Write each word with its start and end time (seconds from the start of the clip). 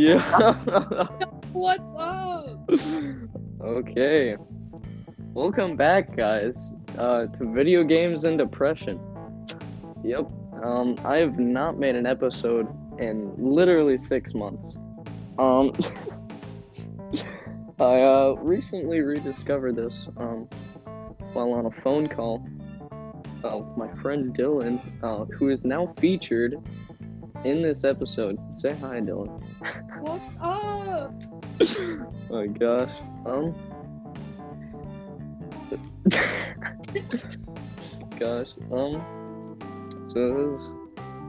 Yeah. 0.00 0.54
What's 1.52 1.94
up? 1.98 2.70
okay. 3.60 4.36
Welcome 5.34 5.76
back, 5.76 6.16
guys, 6.16 6.72
uh, 6.96 7.26
to 7.26 7.52
video 7.52 7.84
games 7.84 8.24
and 8.24 8.38
depression. 8.38 8.98
Yep. 10.02 10.26
Um, 10.64 10.98
I 11.04 11.18
have 11.18 11.38
not 11.38 11.78
made 11.78 11.96
an 11.96 12.06
episode 12.06 12.66
in 12.98 13.34
literally 13.36 13.98
six 13.98 14.32
months. 14.32 14.74
Um, 15.38 15.74
I 17.78 18.00
uh, 18.00 18.36
recently 18.38 19.00
rediscovered 19.00 19.76
this 19.76 20.08
um, 20.16 20.48
while 21.34 21.52
on 21.52 21.66
a 21.66 21.82
phone 21.82 22.08
call 22.08 22.42
of 23.44 23.76
my 23.76 23.92
friend 24.00 24.34
Dylan, 24.34 24.80
uh, 25.02 25.26
who 25.26 25.50
is 25.50 25.66
now 25.66 25.94
featured 26.00 26.54
in 27.44 27.60
this 27.60 27.84
episode. 27.84 28.38
Say 28.54 28.74
hi, 28.76 29.00
Dylan. 29.00 29.49
What's 29.98 30.36
up? 30.40 31.12
oh 31.60 32.12
my 32.30 32.46
gosh. 32.46 32.90
Um. 33.26 33.54
gosh. 38.18 38.48
Um. 38.72 39.56
So 40.06 40.50
this 40.50 40.54
is 40.54 40.70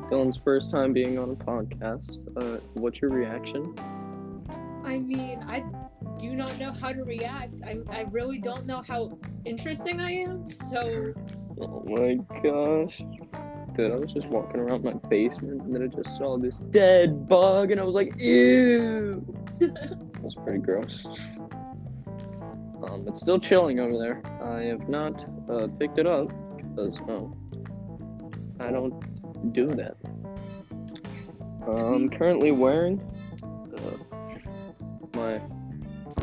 Dylan's 0.09 0.37
first 0.37 0.71
time 0.71 0.93
being 0.93 1.19
on 1.19 1.31
a 1.31 1.35
podcast. 1.35 2.09
Uh, 2.37 2.59
what's 2.73 3.01
your 3.01 3.11
reaction? 3.11 3.75
I 4.85 4.97
mean, 4.99 5.43
I 5.47 5.63
do 6.17 6.33
not 6.33 6.57
know 6.57 6.71
how 6.71 6.93
to 6.93 7.03
react. 7.03 7.61
I, 7.65 7.79
I 7.89 8.01
really 8.11 8.39
don't 8.39 8.65
know 8.65 8.81
how 8.87 9.17
interesting 9.45 9.99
I 9.99 10.11
am. 10.11 10.49
So, 10.49 11.13
Oh 11.59 11.83
my 11.85 12.15
gosh. 12.41 13.01
I 13.79 13.95
was 13.95 14.11
just 14.13 14.27
walking 14.27 14.59
around 14.59 14.83
my 14.83 14.93
basement 15.09 15.61
and 15.61 15.75
then 15.75 15.83
I 15.83 15.87
just 15.87 16.17
saw 16.17 16.37
this 16.37 16.55
dead 16.71 17.27
bug 17.27 17.71
and 17.71 17.79
I 17.79 17.83
was 17.83 17.95
like, 17.95 18.19
ew. 18.19 19.23
That 19.59 20.21
was 20.21 20.35
pretty 20.43 20.59
gross. 20.59 21.05
Um, 22.83 23.05
it's 23.07 23.19
still 23.19 23.39
chilling 23.39 23.79
over 23.79 23.97
there. 23.97 24.21
I 24.41 24.63
have 24.63 24.89
not 24.89 25.23
uh, 25.49 25.67
picked 25.79 25.99
it 25.99 26.07
up 26.07 26.27
because 26.57 26.97
um, 27.09 27.35
I 28.59 28.71
don't 28.71 29.53
do 29.53 29.67
that. 29.67 29.97
I'm 31.67 32.09
currently 32.09 32.51
wearing 32.51 32.99
uh, 33.43 33.97
my 35.15 35.39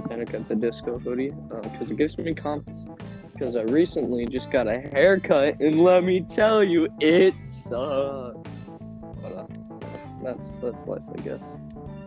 Panic 0.09 0.35
at 0.35 0.49
the 0.49 0.55
Disco 0.55 0.99
hoodie 0.99 1.33
because 1.63 1.91
it 1.91 1.97
gives 1.97 2.17
me 2.19 2.35
confidence. 2.35 2.78
Because 3.39 3.55
I 3.55 3.63
recently 3.63 4.27
just 4.27 4.51
got 4.51 4.67
a 4.67 4.81
haircut 4.81 5.61
and 5.61 5.81
let 5.81 6.03
me 6.03 6.23
tell 6.23 6.65
you, 6.65 6.89
it 6.99 7.41
sucks. 7.41 8.59
But 9.23 9.33
uh, 9.33 9.47
that's 10.25 10.49
that's 10.61 10.81
life, 10.87 11.03
I 11.17 11.21
guess. 11.21 11.41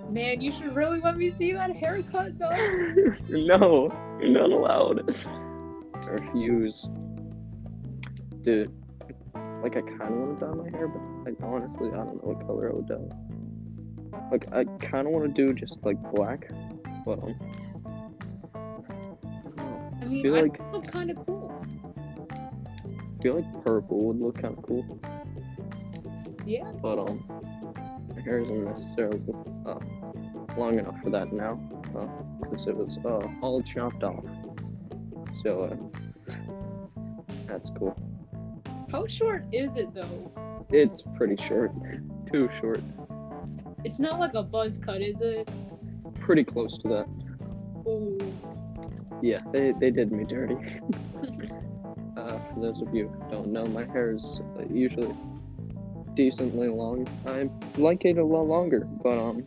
man, 0.10 0.42
you 0.42 0.52
should 0.52 0.76
really 0.76 1.00
let 1.00 1.18
me 1.18 1.30
see 1.30 1.54
that 1.54 1.74
haircut, 1.74 2.38
though. 2.38 2.50
no, 3.30 3.90
you're 4.20 4.30
not 4.30 4.52
allowed. 4.52 5.16
I 6.04 6.10
refuse. 6.10 6.90
Dude, 8.42 8.74
like 9.64 9.78
I 9.78 9.82
kind 9.82 10.02
of 10.02 10.12
want 10.12 10.40
to 10.40 10.46
dye 10.46 10.54
my 10.54 10.70
hair, 10.78 10.90
but 10.90 11.02
like 11.24 11.38
honestly, 11.42 11.92
I 11.92 11.98
don't 11.98 12.16
know 12.16 12.34
what 12.34 12.46
color 12.46 12.72
I 12.72 12.76
would 12.76 12.88
dye. 12.88 14.28
Like 14.32 14.52
I 14.52 14.66
kind 14.86 15.08
of 15.08 15.14
want 15.14 15.34
to 15.34 15.48
do 15.48 15.54
just 15.54 15.78
like 15.84 15.96
black, 16.14 16.50
but 17.06 17.20
um, 17.24 17.36
I 17.40 17.71
mean, 20.12 20.24
Feel 20.24 20.36
I 20.36 20.42
like- 20.42 20.60
look 20.72 20.88
kind 20.88 21.10
of 21.12 21.26
cool. 21.26 21.66
I 22.32 23.22
feel 23.24 23.36
like 23.36 23.64
purple 23.64 24.04
would 24.06 24.20
look 24.20 24.42
kind 24.42 24.58
of 24.58 24.64
cool. 24.64 25.00
Yeah. 26.46 26.72
But 26.82 27.00
um, 27.00 27.24
my 28.16 28.22
hair 28.22 28.40
isn't 28.40 28.64
necessarily 28.66 29.22
uh, 29.66 29.80
long 30.58 30.80
enough 30.80 30.96
for 31.04 31.12
that 31.12 31.32
now, 31.32 31.56
because 32.42 32.68
it 32.68 32.76
was 32.76 32.98
uh 33.06 33.28
all 33.42 33.62
chopped 33.62 34.04
off. 34.04 34.26
So 35.44 35.64
uh, 35.64 36.34
that's 37.48 37.70
cool. 37.78 37.96
How 38.92 39.06
short 39.08 39.46
is 39.54 39.78
it, 39.78 39.94
though? 39.94 40.66
It's 40.72 41.04
pretty 41.16 41.42
short, 41.44 41.72
too 42.32 42.50
short. 42.60 42.82
It's 43.86 44.00
not 44.00 44.20
like 44.20 44.34
a 44.34 44.44
buzz 44.44 44.80
cut, 44.80 45.02
is 45.02 45.22
it? 45.22 45.48
Pretty 46.20 46.44
close 46.44 46.78
to 46.80 46.88
that. 46.90 47.06
Ooh. 47.88 48.18
Yeah, 49.22 49.40
they, 49.52 49.72
they 49.72 49.92
did 49.92 50.12
me 50.12 50.24
dirty. 50.24 50.56
uh, 52.18 52.40
for 52.54 52.60
those 52.60 52.82
of 52.82 52.94
you 52.94 53.08
who 53.08 53.32
don't 53.32 53.48
know, 53.48 53.66
my 53.66 53.86
hair 53.86 54.12
is 54.12 54.26
uh, 54.58 54.64
usually 54.70 55.14
decently 56.16 56.68
long. 56.68 57.08
I 57.26 57.50
like 57.80 58.06
it 58.06 58.18
a 58.18 58.26
lot 58.26 58.48
longer, 58.48 58.88
but 59.04 59.18
um, 59.18 59.44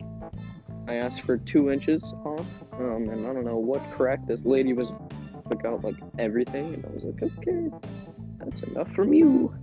I 0.87 0.95
asked 0.95 1.21
for 1.21 1.37
two 1.37 1.71
inches 1.71 2.13
off, 2.23 2.45
um, 2.73 3.09
and 3.09 3.27
I 3.27 3.33
don't 3.33 3.45
know 3.45 3.57
what 3.57 3.81
crack 3.91 4.25
this 4.27 4.39
lady 4.43 4.73
was 4.73 4.91
took 5.49 5.65
out 5.65 5.83
like 5.83 5.95
everything, 6.17 6.73
and 6.73 6.85
I 6.85 6.89
was 6.89 7.03
like, 7.03 7.21
okay, 7.21 7.69
that's 8.39 8.63
enough 8.63 8.91
from 8.93 9.13
you. 9.13 9.53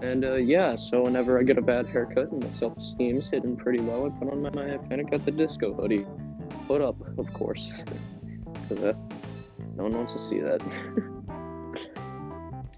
And 0.00 0.24
uh, 0.24 0.34
yeah, 0.34 0.76
so 0.76 1.02
whenever 1.02 1.38
I 1.38 1.42
get 1.42 1.58
a 1.58 1.62
bad 1.62 1.88
haircut 1.88 2.30
and 2.30 2.42
my 2.42 2.50
self-esteem's 2.50 3.28
hitting 3.28 3.56
pretty 3.56 3.80
low, 3.80 4.06
I 4.06 4.18
put 4.18 4.32
on 4.32 4.42
my, 4.42 4.50
my 4.50 4.76
Panic 4.88 5.08
at 5.12 5.24
the 5.24 5.32
Disco 5.32 5.74
hoodie. 5.74 6.06
Put 6.68 6.82
up, 6.82 6.96
of 7.18 7.32
course. 7.32 7.72
Because 8.68 8.84
uh, 8.84 8.92
no 9.74 9.84
one 9.84 9.92
wants 9.92 10.12
to 10.12 10.18
see 10.18 10.38
that. 10.38 10.60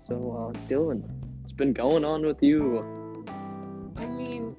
so, 0.06 0.14
uh, 0.14 0.52
Dylan, 0.68 1.02
what's 1.40 1.52
been 1.52 1.72
going 1.72 2.04
on 2.04 2.24
with 2.24 2.40
you? 2.40 3.26
I 3.96 4.06
mean, 4.06 4.56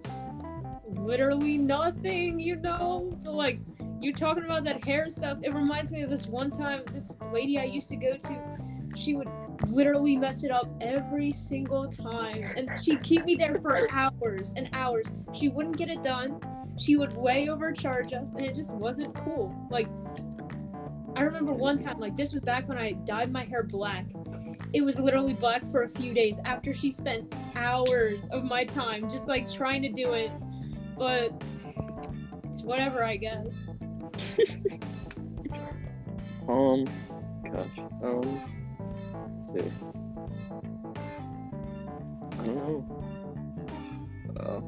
literally 0.85 1.57
nothing, 1.57 2.41
you 2.41 2.57
know? 2.57 3.17
Like, 3.23 3.61
you 4.01 4.11
talking 4.11 4.43
about 4.43 4.65
that 4.65 4.83
hair 4.83 5.09
stuff, 5.09 5.37
it 5.43 5.53
reminds 5.53 5.93
me 5.93 6.01
of 6.01 6.09
this 6.09 6.27
one 6.27 6.49
time, 6.49 6.83
this 6.91 7.13
lady 7.31 7.57
I 7.57 7.63
used 7.63 7.87
to 7.87 7.95
go 7.95 8.17
to, 8.17 8.57
she 8.97 9.15
would 9.15 9.29
literally 9.67 10.17
mess 10.17 10.43
it 10.43 10.51
up 10.51 10.69
every 10.81 11.31
single 11.31 11.87
time. 11.87 12.51
And 12.57 12.69
she'd 12.77 13.01
keep 13.01 13.23
me 13.23 13.35
there 13.35 13.55
for 13.55 13.87
hours 13.93 14.53
and 14.57 14.67
hours. 14.73 15.15
She 15.31 15.47
wouldn't 15.47 15.77
get 15.77 15.89
it 15.89 16.03
done. 16.03 16.41
She 16.81 16.95
would 16.95 17.15
way 17.15 17.47
overcharge 17.47 18.11
us, 18.13 18.33
and 18.33 18.43
it 18.45 18.55
just 18.55 18.75
wasn't 18.75 19.13
cool. 19.13 19.55
Like, 19.69 19.87
I 21.15 21.21
remember 21.21 21.53
one 21.53 21.77
time, 21.77 21.99
like, 21.99 22.15
this 22.15 22.33
was 22.33 22.41
back 22.41 22.67
when 22.67 22.77
I 22.77 22.93
dyed 22.93 23.31
my 23.31 23.43
hair 23.43 23.61
black. 23.61 24.07
It 24.73 24.81
was 24.81 24.99
literally 24.99 25.33
black 25.33 25.63
for 25.63 25.83
a 25.83 25.89
few 25.89 26.13
days 26.13 26.39
after 26.43 26.73
she 26.73 26.89
spent 26.91 27.33
hours 27.55 28.29
of 28.29 28.45
my 28.45 28.63
time 28.63 29.09
just 29.09 29.27
like 29.27 29.51
trying 29.51 29.81
to 29.83 29.89
do 29.89 30.13
it. 30.13 30.31
But 30.97 31.33
it's 32.45 32.63
whatever, 32.63 33.03
I 33.03 33.17
guess. 33.17 33.79
Um, 36.47 36.85
gosh, 37.45 37.77
um, 38.03 38.41
let's 39.29 39.53
see. 39.53 39.71
I 42.33 42.43
don't 42.43 42.55
know. 42.55 43.03
Uh, 44.37 44.61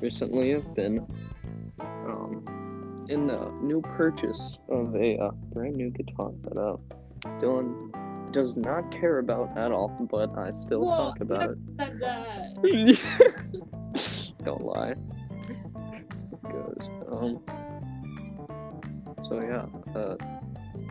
recently 0.00 0.54
I've 0.54 0.74
been, 0.74 1.04
um, 2.08 3.06
in 3.08 3.26
the 3.26 3.50
new 3.62 3.80
purchase 3.80 4.58
of 4.68 4.94
a 4.94 5.18
uh, 5.18 5.30
brand 5.52 5.76
new 5.76 5.90
guitar 5.90 6.30
that 6.44 6.56
uh, 6.56 6.76
Dylan 7.40 7.92
does 8.32 8.56
not 8.56 8.90
care 8.92 9.18
about 9.18 9.56
at 9.58 9.72
all, 9.72 9.88
but 10.10 10.30
I 10.38 10.52
still 10.60 10.82
Whoa, 10.82 10.96
talk 10.96 11.20
about 11.20 11.50
it. 11.50 12.98
Don't 14.44 14.64
lie. 14.64 14.94
Goes. 16.44 16.88
Um. 17.10 17.40
So 19.28 19.40
yeah. 19.42 19.66
Uh, 19.98 20.16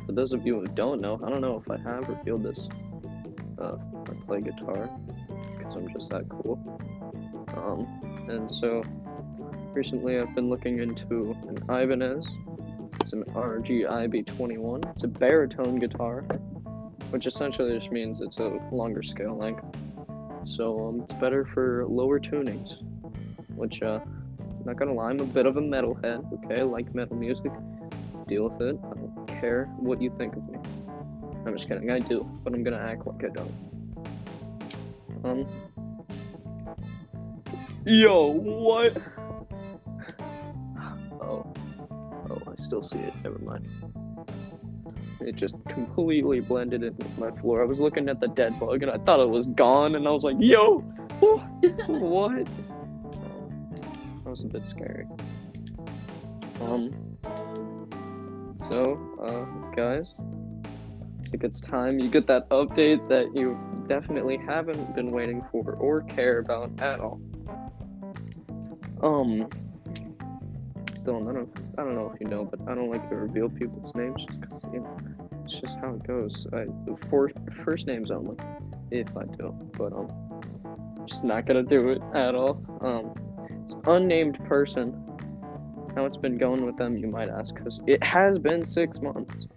for 0.05 0.13
those 0.13 0.33
of 0.33 0.45
you 0.45 0.59
who 0.59 0.65
don't 0.65 1.01
know, 1.01 1.21
I 1.23 1.29
don't 1.29 1.41
know 1.41 1.61
if 1.63 1.69
I 1.69 1.77
have 1.81 2.09
revealed 2.09 2.43
this. 2.43 2.67
Uh, 3.61 3.75
I 4.07 4.25
play 4.25 4.41
guitar 4.41 4.89
because 5.57 5.75
I'm 5.75 5.87
just 5.93 6.09
that 6.09 6.27
cool. 6.29 6.57
Um, 7.55 8.27
and 8.27 8.51
so 8.51 8.83
recently 9.79 10.19
I've 10.19 10.35
been 10.35 10.49
looking 10.49 10.79
into 10.79 11.37
an 11.47 11.57
Ibanez. 11.69 12.27
It's 12.99 13.13
an 13.13 13.23
RGIB21. 13.23 14.91
It's 14.91 15.03
a 15.05 15.07
baritone 15.07 15.79
guitar, 15.79 16.23
which 17.11 17.25
essentially 17.25 17.79
just 17.79 17.89
means 17.89 18.19
it's 18.19 18.39
a 18.39 18.59
longer 18.73 19.01
scale 19.01 19.37
length. 19.37 19.63
So 20.43 20.89
um, 20.89 21.01
it's 21.03 21.13
better 21.13 21.45
for 21.45 21.85
lower 21.87 22.19
tunings 22.19 22.73
which 23.55 23.81
uh 23.81 23.99
not 24.65 24.75
gonna 24.75 24.93
lie, 24.93 25.11
I'm 25.11 25.19
a 25.21 25.23
bit 25.23 25.45
of 25.45 25.55
a 25.55 25.61
metalhead, 25.61 26.29
okay? 26.33 26.59
I 26.59 26.63
like 26.63 26.93
metal 26.93 27.15
music. 27.15 27.53
Deal 28.27 28.49
with 28.49 28.59
it. 28.59 28.77
I 28.83 28.93
don't 28.95 29.27
care 29.39 29.65
what 29.77 30.01
you 30.01 30.13
think 30.17 30.35
of 30.35 30.45
me. 30.49 30.59
I'm 31.45 31.55
just 31.55 31.69
kidding, 31.69 31.89
I 31.89 31.99
do, 31.99 32.29
but 32.43 32.53
I'm 32.53 32.63
gonna 32.63 32.85
act 32.85 33.07
like 33.07 33.23
I 33.23 33.29
don't. 33.29 33.55
Um 35.23 35.47
Yo, 37.85 38.25
what? 38.25 38.97
Still 42.69 42.83
see 42.83 42.99
it, 42.99 43.13
never 43.23 43.39
mind. 43.39 43.67
It 45.21 45.35
just 45.35 45.55
completely 45.67 46.39
blended 46.39 46.83
in 46.83 46.95
with 46.97 47.17
my 47.17 47.31
floor. 47.41 47.63
I 47.63 47.65
was 47.65 47.79
looking 47.79 48.07
at 48.09 48.19
the 48.19 48.27
dead 48.27 48.59
bug 48.59 48.83
and 48.83 48.91
I 48.91 48.97
thought 48.99 49.19
it 49.19 49.29
was 49.29 49.47
gone 49.47 49.95
and 49.95 50.07
I 50.07 50.11
was 50.11 50.21
like, 50.21 50.35
yo, 50.39 50.77
what? 51.87 52.45
That 54.23 54.29
was 54.29 54.43
a 54.43 54.47
bit 54.47 54.67
scary. 54.67 55.07
So, 56.43 56.71
Um. 56.71 57.17
So, 58.55 58.99
uh, 59.19 59.75
guys, 59.75 60.13
I 60.19 61.29
think 61.29 61.43
it's 61.43 61.59
time 61.59 61.97
you 61.97 62.07
get 62.07 62.27
that 62.27 62.47
update 62.49 63.07
that 63.09 63.35
you 63.35 63.57
definitely 63.87 64.37
haven't 64.37 64.95
been 64.95 65.09
waiting 65.09 65.43
for 65.51 65.73
or 65.79 66.01
care 66.01 66.37
about 66.37 66.69
at 66.79 66.99
all. 66.99 67.19
Um. 69.01 69.49
I 71.17 71.33
don't, 71.33 71.49
I 71.77 71.83
don't 71.83 71.95
know 71.95 72.11
if 72.13 72.19
you 72.21 72.27
know, 72.27 72.45
but 72.45 72.59
I 72.67 72.75
don't 72.75 72.89
like 72.89 73.07
to 73.09 73.15
reveal 73.15 73.49
people's 73.49 73.93
names 73.95 74.23
just 74.27 74.41
'cause, 74.41 74.61
you 74.73 74.79
know, 74.81 74.97
it's 75.45 75.59
just 75.59 75.77
how 75.77 75.93
it 75.93 76.03
goes. 76.03 76.45
I, 76.53 76.65
for 77.09 77.31
first 77.63 77.87
names 77.87 78.11
only, 78.11 78.37
if 78.91 79.07
I 79.17 79.25
do, 79.25 79.53
but 79.77 79.93
um, 79.93 80.09
just 81.07 81.23
not 81.23 81.45
gonna 81.45 81.63
do 81.63 81.89
it 81.89 82.01
at 82.13 82.35
all. 82.35 82.61
Um, 82.81 83.13
it's 83.65 83.75
unnamed 83.85 84.43
person. 84.45 84.93
How 85.95 86.05
it's 86.05 86.17
been 86.17 86.37
going 86.37 86.65
with 86.65 86.77
them, 86.77 86.97
you 86.97 87.07
might 87.07 87.29
ask, 87.29 87.55
because 87.55 87.81
it 87.87 88.01
has 88.03 88.37
been 88.37 88.63
six 88.63 89.01
months. 89.01 89.47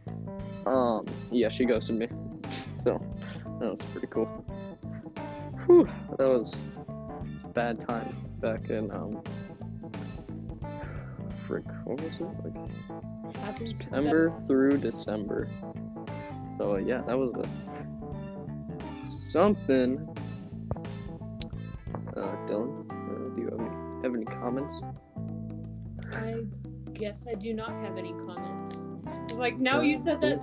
Um, 0.66 1.04
yeah, 1.30 1.48
she 1.50 1.64
ghosted 1.64 1.96
me, 1.98 2.08
so 2.78 3.00
that 3.60 3.70
was 3.70 3.82
pretty 3.92 4.06
cool. 4.08 4.26
Whew, 5.66 5.88
that 6.18 6.28
was 6.28 6.54
bad 7.54 7.80
time 7.86 8.16
back 8.40 8.70
in 8.70 8.90
um, 8.90 9.22
frick, 11.46 11.64
what 11.84 12.00
was 12.00 12.12
it 12.20 12.26
like? 12.44 13.74
September 13.74 14.32
through 14.46 14.78
December. 14.78 15.48
So 16.58 16.76
yeah, 16.76 17.02
that 17.02 17.18
was 17.18 17.32
a 17.34 19.12
something. 19.12 20.08
Uh, 22.16 22.36
Dylan, 22.46 22.86
uh, 22.90 23.34
do 23.34 23.40
you 23.40 23.48
have 23.50 23.60
any, 23.60 24.02
have 24.02 24.14
any 24.14 24.24
comments? 24.24 24.76
I 26.12 26.44
guess 26.92 27.26
I 27.26 27.34
do 27.34 27.54
not 27.54 27.70
have 27.80 27.96
any 27.96 28.12
comments. 28.12 28.84
It's 29.24 29.38
like 29.38 29.58
now 29.58 29.80
you 29.80 29.96
said 29.96 30.20
that 30.20 30.40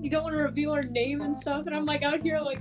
you 0.00 0.08
don't 0.08 0.22
want 0.22 0.36
to 0.36 0.42
reveal 0.42 0.74
her 0.74 0.82
name 0.82 1.22
and 1.22 1.34
stuff, 1.34 1.66
and 1.66 1.74
I'm 1.74 1.84
like 1.84 2.02
out 2.02 2.22
here 2.22 2.40
like, 2.40 2.60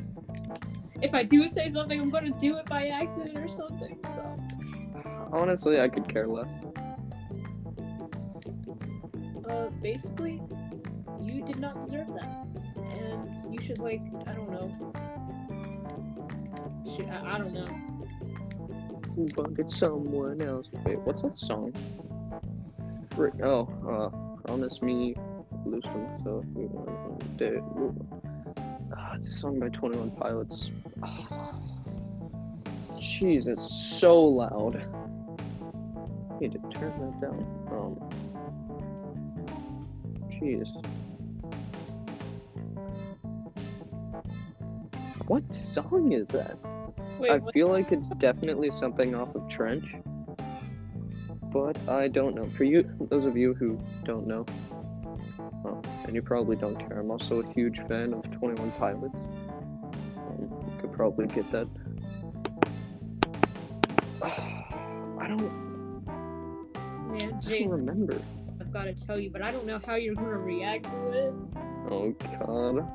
if 1.02 1.14
I 1.14 1.24
do 1.24 1.48
say 1.48 1.68
something, 1.68 2.00
I'm 2.00 2.10
gonna 2.10 2.32
do 2.40 2.58
it 2.58 2.66
by 2.66 2.88
accident 2.88 3.38
or 3.38 3.48
something. 3.48 4.00
So 4.06 4.38
Honestly, 5.32 5.82
I 5.82 5.90
could 5.90 6.08
care 6.08 6.28
less. 6.28 6.48
Uh, 9.50 9.70
basically, 9.82 10.42
you 11.22 11.42
did 11.44 11.60
not 11.60 11.82
deserve 11.82 12.08
that, 12.16 12.46
and 12.90 13.34
you 13.54 13.62
should 13.62 13.80
like 13.80 14.02
I 14.28 14.34
don't 14.34 14.52
know. 14.52 14.72
Shit, 16.96 17.08
I, 17.10 17.36
I 17.36 17.38
don't 17.38 17.54
know. 17.54 17.68
It's 19.58 19.78
someone 19.78 20.42
else. 20.42 20.68
Wait, 20.86 21.00
what's 21.00 21.22
that 21.22 21.40
song? 21.40 21.74
Oh, 23.44 23.70
uh, 23.88 24.10
promise 24.46 24.82
me, 24.82 25.16
want 25.66 25.84
to 27.38 27.64
Ah, 28.98 29.16
it's 29.16 29.36
a 29.36 29.38
song 29.38 29.60
by 29.60 29.70
21 29.70 30.12
Pilots. 30.12 30.70
Ah. 31.02 31.56
Jeez, 32.98 33.48
it's 33.48 33.74
so 34.00 34.22
loud. 34.22 34.76
need 36.40 36.52
to 36.54 36.60
turn 36.78 36.94
that 37.00 37.22
down. 37.22 37.40
Um, 37.72 38.05
jeez. 40.46 40.70
What 45.28 45.52
song 45.54 46.12
is 46.12 46.28
that? 46.30 46.58
Wait, 47.20 47.32
I 47.32 47.38
what? 47.38 47.54
feel 47.54 47.68
like 47.70 47.92
it's 47.92 48.10
definitely 48.12 48.70
something 48.70 49.16
off 49.16 49.34
of 49.36 49.48
Trench, 49.50 49.96
but 51.52 51.78
I 51.90 52.08
don't 52.08 52.36
know. 52.36 52.46
For 52.46 52.64
you, 52.64 52.88
those 53.10 53.26
of 53.26 53.36
you 53.36 53.54
who 53.56 53.80
don't 54.04 54.28
know, 54.28 54.46
well, 55.64 55.82
and 56.06 56.14
you 56.14 56.22
probably 56.22 56.58
don't 56.58 56.78
care, 56.78 57.00
I'm 57.00 57.10
also 57.10 57.42
a 57.42 57.54
huge 57.54 57.80
fan 57.88 58.14
of 58.14 58.24
21 58.38 58.72
Pilots. 58.74 59.16
Um, 59.16 60.38
you 60.42 60.82
could 60.82 60.94
probably 60.94 61.26
get 61.28 61.52
that. 61.52 61.68
I 64.22 65.28
don't, 65.28 66.04
Yeah, 67.18 67.32
I 67.46 67.50
don't 67.50 67.72
remember. 67.72 68.22
I've 68.76 68.84
got 68.84 68.98
to 68.98 69.06
tell 69.06 69.18
you, 69.18 69.30
but 69.30 69.42
I 69.42 69.52
don't 69.52 69.66
know 69.66 69.80
how 69.86 69.96
you're 69.96 70.16
gonna 70.16 70.38
react 70.38 70.90
to 70.90 71.08
it. 71.08 71.34
Oh 71.90 72.14
god. 72.38 72.86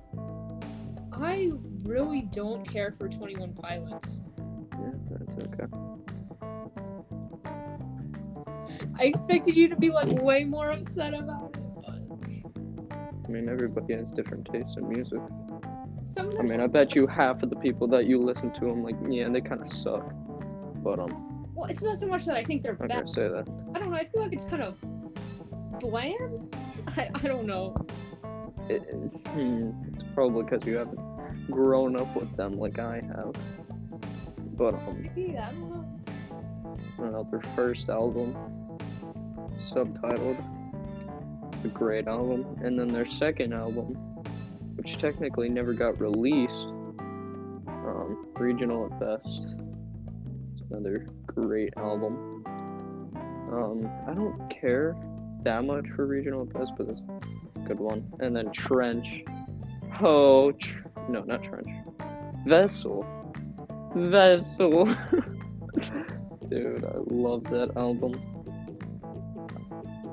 I 1.10 1.48
really 1.84 2.20
don't 2.20 2.70
care 2.70 2.92
for 2.92 3.08
21 3.08 3.54
Pilots. 3.54 4.20
Yeah, 4.72 4.90
that's 5.10 5.42
okay. 5.42 5.64
I 8.98 9.04
expected 9.04 9.56
you 9.56 9.68
to 9.68 9.76
be 9.76 9.88
like 9.88 10.08
way 10.20 10.44
more 10.44 10.70
upset 10.70 11.14
about 11.14 11.56
it, 11.56 11.62
but 11.74 12.52
I 13.24 13.28
mean, 13.30 13.48
everybody 13.48 13.94
has 13.94 14.12
different 14.12 14.50
tastes 14.52 14.76
in 14.76 14.86
music. 14.86 15.20
some 16.04 16.36
I 16.38 16.42
mean, 16.42 16.60
I 16.60 16.66
bet 16.66 16.94
you 16.94 17.06
half 17.06 17.42
of 17.42 17.48
the 17.48 17.56
people 17.56 17.88
that 17.88 18.04
you 18.04 18.20
listen 18.20 18.52
to, 18.60 18.68
I'm 18.68 18.84
like, 18.84 18.96
yeah, 19.08 19.30
they 19.30 19.40
kind 19.40 19.62
of 19.62 19.72
suck. 19.72 20.12
But 20.84 20.98
um, 20.98 21.48
well, 21.54 21.70
it's 21.70 21.82
not 21.82 21.96
so 21.96 22.06
much 22.06 22.26
that 22.26 22.36
I 22.36 22.44
think 22.44 22.62
they're 22.62 22.76
I'm 22.78 22.88
bad. 22.88 23.08
say 23.08 23.28
that. 23.28 23.48
I 23.74 23.78
don't 23.78 23.88
know. 23.88 23.96
I 23.96 24.04
feel 24.04 24.20
like 24.20 24.34
it's 24.34 24.44
kind 24.44 24.62
of 24.62 24.76
bland. 25.80 26.56
I, 26.96 27.10
I 27.14 27.22
don't 27.22 27.46
know. 27.46 27.74
It, 28.68 28.82
hmm, 29.28 29.70
it's 29.92 30.04
probably 30.14 30.44
because 30.44 30.64
you 30.66 30.76
haven't 30.76 31.00
grown 31.50 31.96
up 31.96 32.14
with 32.14 32.36
them 32.36 32.58
like 32.58 32.78
I 32.78 32.96
have. 32.96 33.34
But 34.56 34.74
um, 34.74 35.02
Maybe 35.02 35.36
I 35.36 35.50
don't 35.50 35.70
know. 35.70 36.00
I 36.98 37.02
don't 37.02 37.12
know, 37.12 37.28
their 37.30 37.42
first 37.56 37.88
album, 37.88 38.36
subtitled, 39.58 40.44
a 41.64 41.68
great 41.68 42.06
album, 42.06 42.58
and 42.62 42.78
then 42.78 42.88
their 42.88 43.08
second 43.08 43.54
album, 43.54 43.94
which 44.76 44.98
technically 44.98 45.48
never 45.48 45.72
got 45.72 45.98
released, 45.98 46.72
um, 47.68 48.26
Regional 48.36 48.86
at 48.86 49.00
Best. 49.00 49.46
It's 50.52 50.70
another 50.70 51.08
great 51.26 51.72
album. 51.76 52.44
Um, 53.50 53.90
I 54.06 54.14
don't 54.14 54.48
care 54.50 54.94
that 55.44 55.64
much 55.64 55.86
for 55.94 56.06
Regional 56.06 56.44
Best, 56.44 56.72
but 56.76 56.88
a 56.88 57.60
good 57.66 57.80
one. 57.80 58.06
And 58.20 58.34
then 58.34 58.50
Trench. 58.52 59.22
Oh, 60.00 60.52
tr- 60.52 60.82
no, 61.08 61.22
not 61.22 61.42
Trench. 61.42 61.68
Vessel. 62.46 63.04
Vessel. 63.94 64.86
Dude, 66.48 66.84
I 66.84 66.96
love 67.06 67.44
that 67.44 67.72
album. 67.76 68.20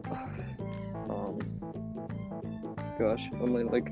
Um, 1.09 1.39
gosh, 2.99 3.21
only 3.39 3.63
like 3.63 3.89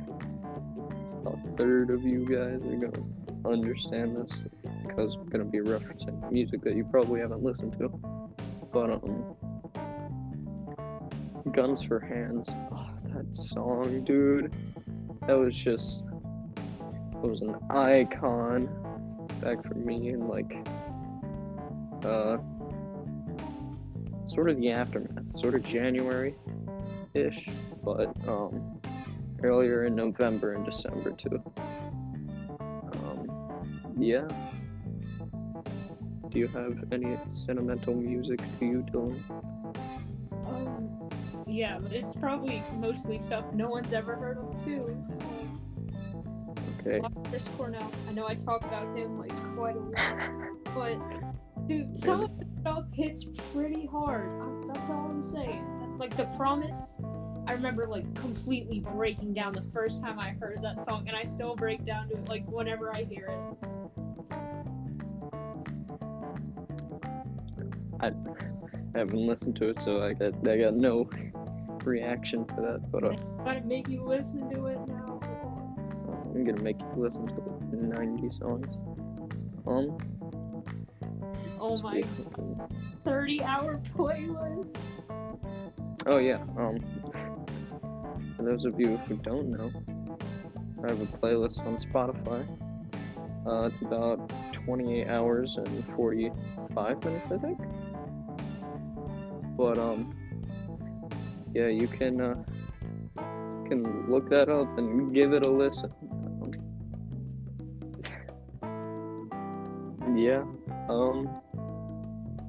a 1.25 1.57
third 1.57 1.89
of 1.89 2.03
you 2.03 2.25
guys 2.25 2.59
are 2.61 2.75
gonna 2.75 3.05
understand 3.45 4.17
this 4.17 4.37
because 4.85 5.15
I'm 5.15 5.29
gonna 5.29 5.45
be 5.45 5.59
referencing 5.59 6.29
music 6.31 6.61
that 6.63 6.75
you 6.75 6.83
probably 6.83 7.21
haven't 7.21 7.41
listened 7.41 7.77
to. 7.79 7.89
But 8.73 8.91
um, 8.91 9.35
Guns 11.51 11.83
for 11.83 11.99
Hands. 11.99 12.47
Oh, 12.71 12.89
that 13.13 13.37
song, 13.37 14.03
dude. 14.03 14.53
That 15.27 15.37
was 15.37 15.55
just. 15.55 16.03
It 17.23 17.27
was 17.27 17.41
an 17.41 17.55
icon 17.69 18.67
back 19.41 19.63
for 19.67 19.73
me 19.75 20.09
in 20.09 20.27
like 20.27 20.51
uh 22.05 22.37
sort 24.27 24.49
of 24.49 24.57
the 24.57 24.71
aftermath, 24.71 25.39
sort 25.39 25.55
of 25.55 25.63
January 25.63 26.35
ish, 27.13 27.47
but 27.83 28.15
um 28.27 28.79
earlier 29.43 29.85
in 29.85 29.95
November 29.95 30.53
and 30.53 30.65
December 30.65 31.11
too. 31.11 31.41
Um 32.93 33.93
yeah. 33.97 34.27
Do 36.29 36.39
you 36.39 36.47
have 36.49 36.83
any 36.91 37.17
sentimental 37.45 37.93
music 37.95 38.39
to 38.59 38.65
you, 38.65 38.85
Dylan? 38.91 39.21
Yeah, 41.55 41.79
but 41.79 41.93
it's 41.93 42.17
probably 42.17 42.61
mostly 42.73 43.17
stuff 43.17 43.45
no 43.53 43.69
one's 43.69 43.93
ever 43.93 44.17
heard 44.17 44.37
of 44.37 44.61
too. 44.61 44.97
So, 45.01 45.23
Okay. 46.85 47.01
Chris 47.29 47.47
Cornell. 47.47 47.89
I 48.09 48.11
know 48.11 48.27
I 48.27 48.35
talk 48.35 48.65
about 48.65 48.93
him 48.95 49.17
like 49.17 49.33
quite 49.55 49.77
a 49.77 49.79
lot, 49.79 50.53
but 50.75 50.99
dude, 51.65 51.95
some 51.95 52.23
of 52.23 52.37
the 52.37 52.45
stuff 52.59 52.91
hits 52.91 53.23
pretty 53.53 53.85
hard. 53.85 54.67
That's 54.67 54.89
all 54.89 55.07
I'm 55.09 55.23
saying. 55.23 55.97
Like 55.97 56.17
the 56.17 56.25
promise. 56.35 56.97
I 57.47 57.53
remember 57.53 57.87
like 57.87 58.13
completely 58.15 58.81
breaking 58.81 59.33
down 59.33 59.53
the 59.53 59.61
first 59.61 60.03
time 60.03 60.19
I 60.19 60.31
heard 60.31 60.61
that 60.61 60.81
song, 60.81 61.07
and 61.07 61.15
I 61.15 61.23
still 61.23 61.55
break 61.55 61.85
down 61.85 62.09
to 62.09 62.17
it 62.17 62.27
like 62.27 62.45
whenever 62.47 62.93
I 62.93 63.03
hear 63.05 63.27
it. 63.27 63.39
I 68.01 68.11
haven't 68.93 69.25
listened 69.25 69.55
to 69.55 69.69
it, 69.69 69.81
so 69.81 70.03
I 70.03 70.11
got 70.11 70.45
I 70.45 70.57
got 70.57 70.73
no 70.73 71.09
reaction 71.85 72.45
for 72.45 72.61
that. 72.61 72.91
But 72.91 73.03
uh, 73.03 73.15
Gotta 73.43 73.61
make 73.61 73.87
you 73.87 74.03
listen 74.03 74.49
to 74.49 74.67
it 74.67 74.79
now. 74.87 75.19
I'm 76.33 76.43
gonna 76.43 76.61
make 76.61 76.79
you 76.79 76.87
listen 76.95 77.27
to 77.27 77.35
the 77.71 77.77
90 77.77 78.29
songs. 78.37 78.75
Um, 79.67 79.97
Oh 81.59 81.77
my 81.81 82.03
30 83.03 83.41
hour 83.43 83.79
playlist. 83.95 84.83
Oh 86.05 86.17
yeah. 86.17 86.41
Um. 86.57 86.79
For 88.35 88.43
those 88.43 88.65
of 88.65 88.79
you 88.79 88.97
who 88.97 89.15
don't 89.17 89.49
know, 89.49 89.71
I 90.83 90.89
have 90.91 91.01
a 91.01 91.05
playlist 91.05 91.59
on 91.65 91.77
Spotify. 91.77 92.45
Uh, 93.47 93.69
it's 93.71 93.81
about 93.81 94.31
28 94.65 95.07
hours 95.07 95.57
and 95.57 95.85
45 95.95 97.03
minutes, 97.03 97.27
I 97.31 97.37
think. 97.37 97.59
But 99.57 99.77
um, 99.77 100.13
yeah, 101.55 101.67
you 101.67 101.87
can 101.87 102.19
uh, 102.19 102.35
can 103.67 104.05
look 104.09 104.29
that 104.29 104.49
up 104.49 104.77
and 104.77 105.13
give 105.13 105.33
it 105.33 105.45
a 105.45 105.49
listen. 105.49 105.91
Yeah. 110.15 110.43
Um. 110.89 111.29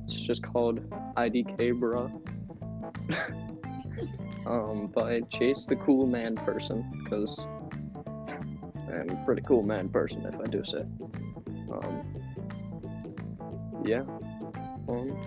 It's 0.09 0.21
just 0.21 0.43
called 0.43 0.89
IDK, 1.17 1.73
bruh. 1.81 2.11
um, 4.47 4.87
by 4.95 5.21
Chase 5.33 5.67
the 5.67 5.77
Cool 5.77 6.07
Man 6.07 6.37
Person, 6.37 6.85
because 7.03 7.39
I'm 8.89 9.11
a 9.11 9.23
pretty 9.25 9.43
cool 9.43 9.63
man 9.63 9.89
person, 9.89 10.25
if 10.25 10.41
I 10.41 10.45
do 10.45 10.65
say. 10.65 10.85
Um, 11.73 12.03
yeah. 13.85 14.03
Um, 14.89 15.19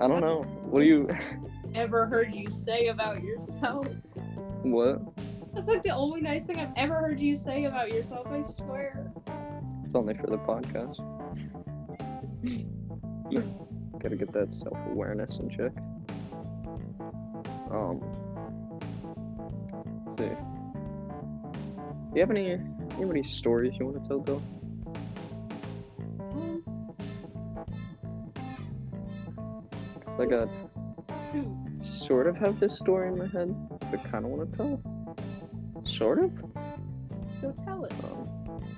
I 0.00 0.08
don't 0.08 0.20
know. 0.20 0.42
What 0.42 0.80
do 0.80 0.86
you? 0.86 1.08
Ever 1.74 2.06
heard 2.06 2.34
you 2.34 2.50
say 2.50 2.88
about 2.88 3.22
yourself? 3.22 3.86
What? 4.62 5.00
That's 5.54 5.68
like 5.68 5.82
the 5.82 5.90
only 5.90 6.20
nice 6.20 6.46
thing 6.46 6.58
I've 6.58 6.72
ever 6.76 6.96
heard 6.96 7.18
you 7.18 7.34
say 7.34 7.64
about 7.64 7.90
yourself. 7.90 8.26
I 8.30 8.40
swear. 8.40 9.10
It's 9.84 9.94
only 9.94 10.14
for 10.14 10.26
the 10.26 10.36
podcast. 10.38 10.96
Gotta 14.02 14.16
get 14.16 14.32
that 14.32 14.52
self 14.52 14.76
awareness 14.90 15.38
in 15.38 15.48
check. 15.48 15.72
Um, 17.70 18.00
let's 20.06 20.18
see. 20.18 20.28
Do 20.28 22.12
you 22.14 22.20
have 22.20 22.30
any, 22.30 22.50
you 22.50 23.00
have 23.00 23.10
any 23.10 23.22
stories 23.24 23.74
you 23.78 23.86
want 23.86 24.02
to 24.02 24.08
tell, 24.08 24.20
Bill? 24.20 24.42
I 30.18 30.24
got 30.24 30.48
sort 31.82 32.26
of 32.26 32.36
have 32.36 32.58
this 32.58 32.76
story 32.76 33.08
in 33.08 33.18
my 33.18 33.26
head, 33.26 33.54
but 33.90 34.02
kind 34.10 34.24
of 34.24 34.30
want 34.30 34.50
to 34.50 34.56
tell. 34.56 34.80
Sort 35.84 36.18
of. 36.18 36.30
go 37.40 37.52
tell 37.52 37.84
it. 37.84 37.92
Um, 38.04 38.28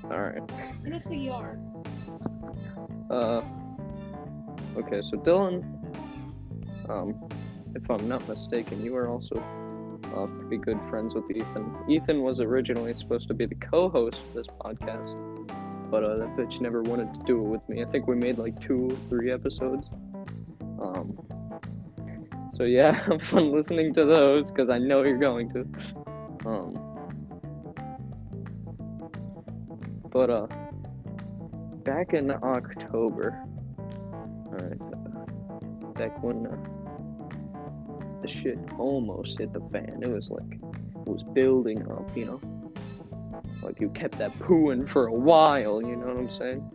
all 0.05 0.21
right. 0.21 0.41
I'm 0.51 0.83
gonna 0.83 1.01
say 1.01 1.17
you 1.17 1.33
are. 1.33 1.59
Uh, 3.11 3.43
okay, 4.77 5.01
so 5.03 5.17
Dylan, 5.19 5.63
um, 6.91 7.15
if 7.75 7.89
I'm 7.91 8.09
not 8.09 8.27
mistaken, 8.29 8.85
you 8.85 8.97
are 8.97 9.09
also 9.09 9.37
uh, 10.15 10.27
pretty 10.27 10.59
good 10.59 10.79
friends 10.91 11.15
with 11.15 11.31
Ethan. 11.31 11.75
Ethan 11.89 12.23
was 12.23 12.41
originally 12.41 12.95
supposed 12.95 13.29
to 13.29 13.35
be 13.35 13.47
the 13.47 13.55
co-host 13.55 14.19
of 14.29 14.35
this 14.35 14.47
podcast, 14.61 15.15
but 15.91 16.03
uh, 16.03 16.17
that 16.17 16.37
bitch 16.37 16.61
never 16.61 16.83
wanted 16.83 17.15
to 17.15 17.21
do 17.25 17.39
it 17.39 17.49
with 17.49 17.69
me. 17.69 17.83
I 17.83 17.87
think 17.87 18.07
we 18.07 18.17
made 18.17 18.39
like 18.39 18.61
two, 18.61 18.99
three 19.09 19.31
episodes. 19.31 19.89
Um, 20.81 21.19
so 22.55 22.65
yeah, 22.65 22.93
have 23.07 23.23
fun 23.23 23.53
listening 23.53 23.93
to 23.95 24.05
those 24.05 24.51
because 24.51 24.69
I 24.69 24.79
know 24.79 25.03
you're 25.03 25.19
going 25.19 25.51
to. 25.53 25.61
Um, 26.47 26.85
but 30.11 30.31
uh 30.31 30.47
back 31.89 32.13
in 32.13 32.31
October. 32.31 33.43
Alright. 34.49 34.81
Uh, 34.81 35.87
back 35.95 36.23
when 36.23 36.47
uh, 36.47 38.21
the 38.21 38.29
shit 38.29 38.59
almost 38.79 39.39
hit 39.39 39.55
the 39.55 39.61
fan. 39.73 40.01
It 40.03 40.09
was 40.09 40.29
like, 40.29 40.53
it 40.53 41.09
was 41.09 41.23
building 41.23 41.91
up, 41.91 42.15
you 42.15 42.27
know? 42.27 42.41
Like 43.63 43.81
you 43.81 43.89
kept 43.89 44.19
that 44.19 44.39
pooing 44.39 44.87
for 44.87 45.07
a 45.07 45.13
while, 45.13 45.81
you 45.81 45.97
know 45.97 46.09
what 46.09 46.17
I'm 46.19 46.31
saying? 46.31 46.71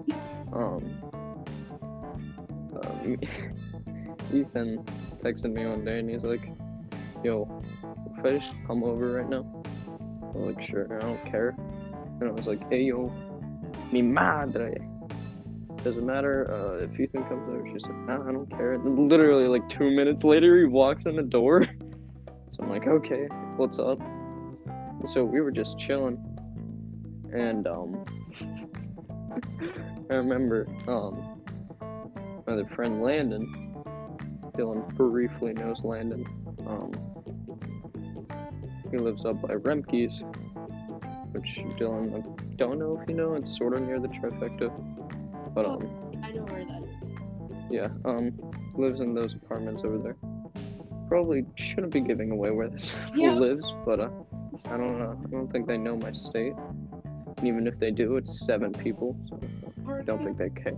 Um, 0.51 0.83
um 2.81 3.17
Ethan 4.33 4.83
texted 5.21 5.53
me 5.53 5.65
one 5.65 5.85
day 5.85 5.99
and 5.99 6.09
he's 6.09 6.23
like, 6.23 6.51
yo, 7.23 7.63
just 8.25 8.51
come 8.67 8.83
over 8.83 9.13
right 9.13 9.29
now? 9.29 9.45
I'm 10.35 10.53
like, 10.53 10.61
sure, 10.67 10.87
I 10.97 11.01
don't 11.01 11.25
care. 11.25 11.55
And 12.19 12.29
I 12.29 12.31
was 12.31 12.45
like, 12.45 12.59
hey 12.71 12.83
yo, 12.83 13.11
mi 13.91 14.01
madre. 14.01 14.75
Doesn't 15.83 16.05
matter 16.05 16.49
uh, 16.49 16.83
if 16.83 16.97
Ethan 16.97 17.23
comes 17.25 17.49
over. 17.49 17.67
She's 17.73 17.83
like, 17.83 18.07
nah, 18.07 18.27
I 18.27 18.31
don't 18.31 18.49
care. 18.49 18.73
And 18.73 19.09
literally, 19.09 19.47
like 19.47 19.67
two 19.67 19.91
minutes 19.91 20.23
later, 20.23 20.57
he 20.57 20.65
walks 20.65 21.05
in 21.05 21.15
the 21.15 21.23
door. 21.23 21.65
So 22.55 22.65
I'm 22.65 22.69
like, 22.69 22.85
okay, 22.85 23.25
what's 23.57 23.79
up? 23.79 23.97
So 25.07 25.23
we 25.23 25.41
were 25.41 25.49
just 25.49 25.79
chilling, 25.79 26.23
and 27.33 27.65
um, 27.65 28.05
I 30.11 30.13
remember 30.13 30.67
um, 30.87 31.41
my 32.45 32.53
other 32.53 32.69
friend 32.75 33.01
Landon. 33.01 33.62
Dylan 34.55 34.87
briefly 34.95 35.53
knows 35.53 35.83
Landon. 35.83 36.25
Um, 36.67 36.91
he 38.91 38.97
lives 38.97 39.25
up 39.25 39.41
by 39.41 39.55
Remke's, 39.55 40.21
which 41.31 41.47
Dylan 41.79 42.15
I 42.15 42.55
don't 42.55 42.77
know 42.77 42.99
if 43.01 43.09
you 43.09 43.15
know. 43.15 43.33
It's 43.33 43.55
sort 43.57 43.73
of 43.73 43.81
near 43.81 43.99
the 43.99 44.07
trifecta, 44.09 44.71
but 45.53 45.65
um. 45.65 45.89
I 46.23 46.31
know 46.31 46.43
where 46.43 46.63
that 46.65 46.83
is. 47.01 47.13
Yeah, 47.71 47.89
um, 48.05 48.31
lives 48.75 48.99
in 48.99 49.15
those 49.15 49.33
apartments 49.33 49.81
over 49.83 49.97
there. 49.97 50.15
Probably 51.07 51.45
shouldn't 51.55 51.91
be 51.91 52.01
giving 52.01 52.31
away 52.31 52.51
where 52.51 52.69
this 52.69 52.93
Yeah. 53.15 53.33
lives, 53.33 53.65
but 53.85 53.99
uh, 53.99 54.09
I 54.65 54.77
don't 54.77 54.99
know. 54.99 55.19
I 55.23 55.27
don't 55.29 55.51
think 55.51 55.67
they 55.67 55.77
know 55.77 55.97
my 55.97 56.11
state. 56.11 56.53
And 57.37 57.47
even 57.47 57.65
if 57.65 57.79
they 57.79 57.89
do, 57.89 58.17
it's 58.17 58.45
seven 58.45 58.71
people, 58.71 59.17
so 59.27 59.39
I 59.91 60.01
don't 60.03 60.23
think 60.23 60.37
they 60.37 60.49
care. 60.49 60.77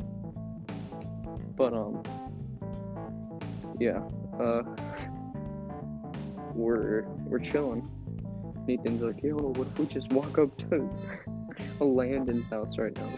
But 1.58 1.74
um, 1.74 2.02
yeah, 3.80 4.02
uh, 4.40 4.64
we're 6.54 7.04
we're 7.26 7.40
chilling. 7.40 7.90
Nathan's 8.68 9.02
like, 9.02 9.22
yo, 9.22 9.36
what 9.36 9.68
if 9.68 9.80
we 9.80 9.86
just 9.86 10.12
walk 10.12 10.38
up 10.38 10.58
to 10.70 10.90
a 11.82 11.86
Landon's 11.86 12.48
house 12.48 12.78
right 12.78 12.96
now? 12.96 13.14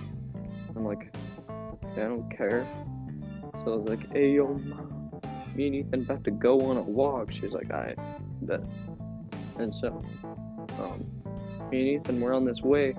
I'm 0.75 0.85
like, 0.85 1.15
I 1.49 2.01
don't 2.01 2.29
care. 2.35 2.67
So 3.59 3.73
I 3.73 3.75
was 3.77 3.89
like, 3.89 4.11
hey 4.11 4.33
yo, 4.33 4.59
me 5.55 5.67
and 5.67 5.75
Ethan 5.75 6.01
about 6.01 6.23
to 6.25 6.31
go 6.31 6.61
on 6.69 6.77
a 6.77 6.81
walk. 6.81 7.31
She's 7.31 7.53
like, 7.53 7.71
I 7.71 7.95
bet. 8.41 8.61
And 9.57 9.73
so, 9.73 10.03
um, 10.79 11.05
me 11.71 11.95
and 11.95 12.01
Ethan 12.01 12.21
were 12.21 12.33
on 12.33 12.45
this 12.45 12.61
way, 12.61 12.93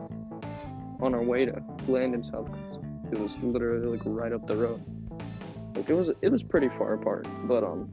on 1.00 1.15
our 1.15 1.23
way 1.23 1.45
to 1.45 1.62
Landon's 1.87 2.29
house. 2.29 2.49
It 3.12 3.19
was 3.19 3.37
literally 3.43 3.97
like 3.97 4.03
right 4.05 4.33
up 4.33 4.47
the 4.47 4.57
road. 4.57 4.83
Like 5.78 5.90
it 5.90 5.94
was, 5.94 6.11
it 6.23 6.32
was 6.32 6.42
pretty 6.42 6.68
far 6.70 6.94
apart, 6.94 7.28
but 7.44 7.62
um, 7.62 7.88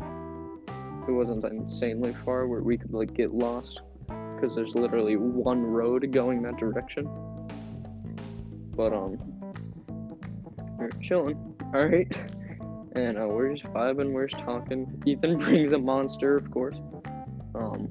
it 1.07 1.11
wasn't 1.11 1.45
insanely 1.45 2.15
far 2.25 2.47
where 2.47 2.63
we 2.63 2.79
could 2.79 2.91
like 2.91 3.13
get 3.13 3.31
lost, 3.31 3.79
because 4.07 4.55
there's 4.55 4.73
literally 4.73 5.17
one 5.17 5.61
road 5.61 6.11
going 6.11 6.41
that 6.41 6.57
direction. 6.57 7.07
But 8.75 8.91
um, 8.91 9.19
we're 10.79 10.89
chilling, 10.99 11.37
all 11.75 11.85
right. 11.85 12.11
And 12.93 13.17
uh, 13.17 13.27
we're 13.27 13.53
just 13.53 13.65
vibing, 13.65 14.13
we're 14.13 14.27
just 14.27 14.41
talking. 14.41 15.03
Ethan 15.05 15.37
brings 15.39 15.73
a 15.73 15.77
monster, 15.77 16.37
of 16.37 16.49
course. 16.49 16.77
Um, 17.53 17.89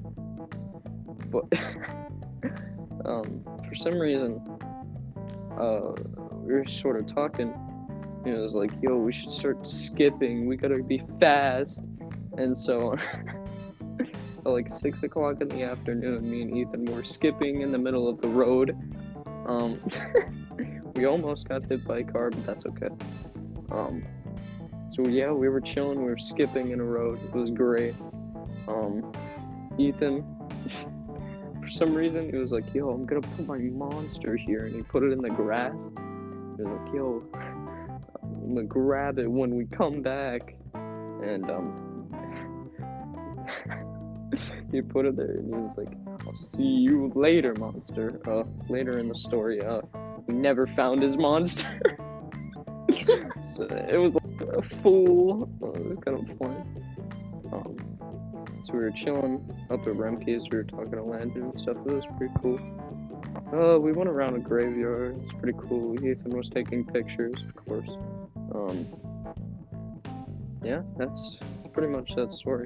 but 1.29 1.43
um, 3.05 3.43
for 3.69 3.75
some 3.75 3.99
reason, 3.99 4.41
uh, 5.59 5.91
we 6.41 6.53
were 6.53 6.65
sort 6.67 6.99
of 6.99 7.05
talking. 7.05 7.53
You 8.25 8.33
know, 8.33 8.39
it 8.39 8.43
was 8.43 8.53
like, 8.53 8.71
yo, 8.81 8.97
we 8.97 9.13
should 9.13 9.31
start 9.31 9.67
skipping. 9.67 10.47
We 10.47 10.57
gotta 10.57 10.81
be 10.81 11.03
fast. 11.19 11.79
And 12.37 12.57
so, 12.57 12.95
at 13.99 14.51
like 14.51 14.71
six 14.71 15.03
o'clock 15.03 15.41
in 15.41 15.47
the 15.47 15.63
afternoon, 15.63 16.29
me 16.29 16.41
and 16.41 16.57
Ethan 16.57 16.85
were 16.85 17.03
skipping 17.03 17.61
in 17.61 17.71
the 17.71 17.77
middle 17.77 18.07
of 18.07 18.21
the 18.21 18.27
road. 18.27 18.75
Um, 19.45 19.79
we 20.95 21.05
almost 21.05 21.47
got 21.47 21.65
hit 21.65 21.85
by 21.87 21.99
a 21.99 22.03
car, 22.03 22.31
but 22.31 22.45
that's 22.45 22.65
okay. 22.65 22.89
Um, 23.71 24.03
so 24.95 25.07
yeah, 25.07 25.31
we 25.31 25.49
were 25.49 25.61
chilling. 25.61 25.99
We 25.99 26.09
were 26.09 26.17
skipping 26.17 26.71
in 26.71 26.79
a 26.79 26.83
road. 26.83 27.19
It 27.23 27.33
was 27.33 27.49
great. 27.51 27.95
Um, 28.67 29.11
Ethan, 29.77 30.23
for 31.61 31.69
some 31.69 31.93
reason, 31.93 32.31
he 32.31 32.37
was 32.37 32.51
like, 32.51 32.73
"Yo, 32.73 32.89
I'm 32.89 33.05
gonna 33.05 33.21
put 33.21 33.45
my 33.45 33.57
monster 33.57 34.35
here," 34.35 34.65
and 34.65 34.75
he 34.75 34.81
put 34.81 35.03
it 35.03 35.11
in 35.11 35.21
the 35.21 35.29
grass. 35.29 35.87
He 36.57 36.63
was 36.63 36.79
like, 36.79 36.93
"Yo, 36.93 37.23
I'm 38.45 38.53
gonna 38.53 38.67
grab 38.67 39.17
it 39.17 39.29
when 39.29 39.55
we 39.55 39.65
come 39.65 40.03
back," 40.03 40.55
and 40.75 41.49
um, 41.49 41.99
he 44.71 44.81
put 44.83 45.07
it 45.07 45.15
there, 45.15 45.31
and 45.31 45.53
he 45.53 45.59
was 45.59 45.75
like, 45.75 45.89
"I'll 46.27 46.35
see 46.35 46.61
you 46.61 47.11
later, 47.15 47.55
monster." 47.57 48.19
Uh, 48.27 48.43
later 48.69 48.99
in 48.99 49.09
the 49.09 49.15
story, 49.15 49.63
uh, 49.63 49.81
we 50.27 50.35
never 50.35 50.67
found 50.67 51.01
his 51.01 51.17
monster. 51.17 51.97
so 52.93 53.63
it 53.63 53.99
was 53.99 54.15
a 54.15 54.61
fool. 54.83 55.49
Uh, 55.63 55.71
it 55.71 55.89
was 55.89 55.97
kind 56.05 56.29
of 56.29 56.37
funny. 56.37 56.61
Um, 57.51 57.75
so 58.63 58.73
we 58.73 58.79
were 58.79 58.91
chilling 58.91 59.43
up 59.71 59.81
at 59.81 59.93
Remke's. 59.93 60.47
We 60.51 60.57
were 60.57 60.63
talking 60.65 60.91
to 60.91 61.03
Landon 61.03 61.43
and 61.43 61.59
stuff. 61.59 61.77
It 61.77 61.93
was 61.93 62.05
pretty 62.17 62.33
cool. 62.43 62.59
Uh, 63.53 63.79
we 63.79 63.91
went 63.91 64.09
around 64.09 64.35
a 64.35 64.39
graveyard. 64.39 65.19
It's 65.23 65.33
pretty 65.39 65.57
cool. 65.67 65.95
Ethan 66.03 66.35
was 66.35 66.49
taking 66.49 66.85
pictures, 66.85 67.43
of 67.47 67.55
course. 67.65 67.89
Um, 68.55 68.87
yeah, 70.63 70.81
that's, 70.97 71.37
pretty 71.73 71.91
much 71.91 72.15
that 72.15 72.31
story. 72.31 72.65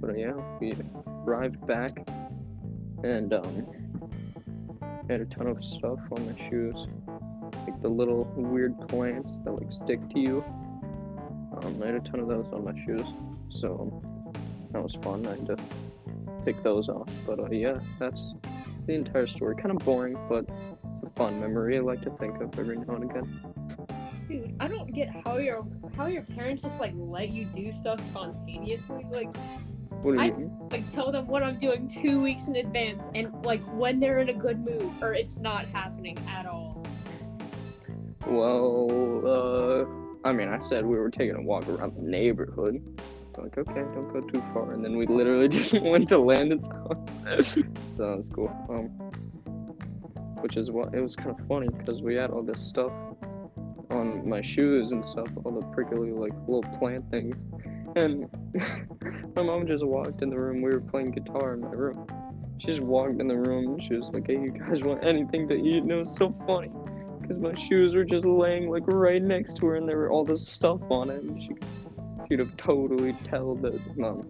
But 0.00 0.18
yeah, 0.18 0.32
we 0.58 0.74
arrived 1.06 1.66
back 1.66 1.90
and 3.04 3.30
um, 3.34 3.66
had 5.10 5.20
a 5.20 5.26
ton 5.26 5.48
of 5.48 5.62
stuff 5.62 5.98
on 6.12 6.24
my 6.24 6.48
shoes, 6.48 6.86
like 7.66 7.82
the 7.82 7.90
little 7.90 8.24
weird 8.34 8.88
plants 8.88 9.34
that 9.44 9.52
like 9.52 9.70
stick 9.70 10.00
to 10.14 10.18
you. 10.18 10.44
Um, 11.58 11.78
I 11.82 11.86
had 11.88 11.96
a 11.96 12.00
ton 12.00 12.20
of 12.20 12.28
those 12.28 12.46
on 12.54 12.64
my 12.64 12.72
shoes, 12.86 13.06
so 13.60 14.02
that 14.72 14.82
was 14.82 14.96
fun. 15.02 15.26
I 15.26 15.32
had 15.32 15.46
to 15.48 15.56
pick 16.46 16.62
those 16.62 16.88
off. 16.88 17.10
But 17.26 17.38
uh, 17.38 17.50
yeah, 17.50 17.80
that's, 17.98 18.20
that's 18.72 18.86
the 18.86 18.94
entire 18.94 19.26
story. 19.26 19.56
Kind 19.56 19.72
of 19.72 19.84
boring, 19.84 20.16
but 20.26 20.46
it's 20.48 21.04
a 21.04 21.10
fun 21.16 21.38
memory 21.38 21.76
I 21.76 21.80
like 21.82 22.00
to 22.02 22.10
think 22.12 22.40
of 22.40 22.58
every 22.58 22.78
now 22.78 22.94
and 22.94 23.10
again. 23.10 23.40
Dude, 24.28 24.54
I 24.60 24.68
don't 24.68 24.92
get 24.92 25.10
how 25.24 25.38
your 25.38 25.66
how 25.96 26.06
your 26.06 26.22
parents 26.22 26.62
just 26.62 26.80
like 26.80 26.92
let 26.96 27.30
you 27.30 27.44
do 27.46 27.72
stuff 27.72 28.00
spontaneously. 28.00 29.04
Like 29.10 29.34
What 30.02 30.12
do 30.16 30.18
you 30.18 30.20
I- 30.20 30.30
mean? 30.30 30.58
like 30.70 30.86
tell 30.86 31.10
them 31.12 31.26
what 31.26 31.42
I'm 31.42 31.58
doing 31.58 31.86
two 31.86 32.20
weeks 32.22 32.48
in 32.48 32.56
advance 32.56 33.10
and 33.14 33.32
like 33.44 33.62
when 33.74 34.00
they're 34.00 34.18
in 34.20 34.28
a 34.28 34.34
good 34.34 34.58
mood 34.64 34.90
or 35.00 35.14
it's 35.14 35.38
not 35.40 35.68
happening 35.68 36.18
at 36.28 36.46
all. 36.46 36.84
Well, 38.26 39.22
uh, 40.24 40.28
I 40.28 40.32
mean, 40.32 40.48
I 40.48 40.60
said 40.68 40.86
we 40.86 40.96
were 40.96 41.10
taking 41.10 41.34
a 41.34 41.42
walk 41.42 41.68
around 41.68 41.92
the 41.94 42.02
neighborhood. 42.02 42.80
Like, 43.36 43.56
okay, 43.58 43.80
don't 43.80 44.12
go 44.12 44.20
too 44.20 44.42
far. 44.54 44.72
And 44.72 44.84
then 44.84 44.96
we 44.96 45.06
literally 45.06 45.48
just 45.58 45.72
went 45.72 46.08
to 46.10 46.18
Landon's 46.18 46.68
house. 46.68 47.54
so 47.54 47.62
that 47.98 48.16
was 48.16 48.30
cool. 48.32 48.48
Um, 48.68 48.86
which 50.42 50.56
is 50.56 50.70
what 50.70 50.94
it 50.94 51.00
was 51.00 51.14
kind 51.16 51.30
of 51.30 51.46
funny 51.48 51.68
because 51.68 52.02
we 52.02 52.14
had 52.14 52.30
all 52.30 52.42
this 52.42 52.60
stuff 52.60 52.92
on 53.92 54.28
my 54.28 54.40
shoes 54.40 54.92
and 54.92 55.04
stuff, 55.04 55.28
all 55.44 55.52
the 55.52 55.66
prickly 55.68 56.10
like 56.10 56.32
little 56.46 56.62
plant 56.78 57.08
things. 57.10 57.36
And 57.94 58.28
my 59.36 59.42
mom 59.42 59.66
just 59.66 59.84
walked 59.84 60.22
in 60.22 60.30
the 60.30 60.38
room. 60.38 60.62
We 60.62 60.70
were 60.70 60.80
playing 60.80 61.12
guitar 61.12 61.54
in 61.54 61.60
my 61.60 61.70
room. 61.70 62.06
She 62.58 62.68
just 62.68 62.80
walked 62.80 63.20
in 63.20 63.28
the 63.28 63.36
room. 63.36 63.74
And 63.74 63.82
she 63.82 63.94
was 63.94 64.08
like, 64.12 64.26
"Hey, 64.26 64.34
you 64.34 64.50
guys 64.50 64.82
want 64.82 65.04
anything 65.04 65.48
to 65.48 65.54
eat?" 65.54 65.82
And 65.82 65.90
it 65.90 65.96
was 65.96 66.14
so 66.16 66.34
funny 66.46 66.70
because 67.20 67.38
my 67.38 67.54
shoes 67.54 67.94
were 67.94 68.04
just 68.04 68.24
laying 68.24 68.70
like 68.70 68.84
right 68.86 69.22
next 69.22 69.58
to 69.58 69.66
her, 69.66 69.76
and 69.76 69.88
there 69.88 69.98
were 69.98 70.10
all 70.10 70.24
this 70.24 70.46
stuff 70.46 70.80
on 70.90 71.10
it. 71.10 71.22
And 71.22 71.42
she, 71.42 71.50
she'd 72.28 72.38
have 72.38 72.56
totally 72.56 73.14
tell 73.24 73.54
that 73.56 73.80
um, 74.02 74.28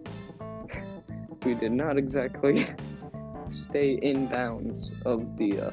we 1.45 1.53
did 1.55 1.71
not 1.71 1.97
exactly 1.97 2.67
stay 3.49 3.93
in 4.01 4.27
bounds 4.27 4.91
of 5.05 5.37
the 5.37 5.67
uh, 5.67 5.71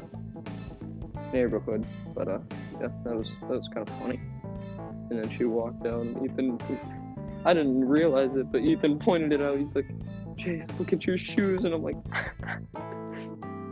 neighborhood. 1.33 1.87
But 2.15 2.29
uh, 2.29 2.39
yeah, 2.81 2.89
that 3.05 3.17
was 3.17 3.29
that 3.43 3.51
was 3.51 3.69
kind 3.75 3.89
of 3.89 3.99
funny. 3.99 4.21
And 5.11 5.23
then 5.23 5.37
she 5.37 5.45
walked 5.45 5.87
out, 5.87 6.03
and 6.03 6.25
Ethan, 6.25 6.59
I 7.45 7.53
didn't 7.53 7.87
realize 7.87 8.37
it, 8.37 8.51
but 8.53 8.61
Ethan 8.61 8.99
pointed 8.99 9.33
it 9.33 9.41
out. 9.41 9.59
He's 9.59 9.75
like, 9.75 9.89
"Jace, 10.37 10.79
look 10.79 10.93
at 10.93 11.05
your 11.05 11.19
shoes," 11.19 11.65
and 11.65 11.75
I'm 11.75 11.83
like, 11.83 11.97
uh, 12.15 12.57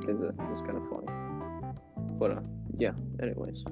it 0.09 0.17
was 0.17 0.63
kind 0.67 0.77
of 0.77 0.89
funny. 0.91 1.07
But 2.19 2.33
uh, 2.33 2.41
yeah. 2.79 2.93
Anyways. 3.23 3.65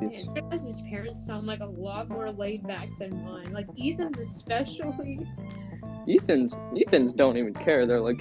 Yeah, 0.00 0.24
Travis's 0.32 0.82
parents 0.90 1.24
sound 1.24 1.46
like 1.46 1.60
a 1.60 1.66
lot 1.66 2.08
more 2.08 2.32
laid 2.32 2.66
back 2.66 2.88
than 2.98 3.24
mine. 3.24 3.52
Like 3.52 3.66
Ethan's 3.80 4.18
especially. 4.18 5.20
Ethan's 6.08 6.56
Ethan's 6.76 7.12
don't 7.12 7.36
even 7.36 7.54
care. 7.54 7.86
They're 7.86 8.00
like, 8.00 8.20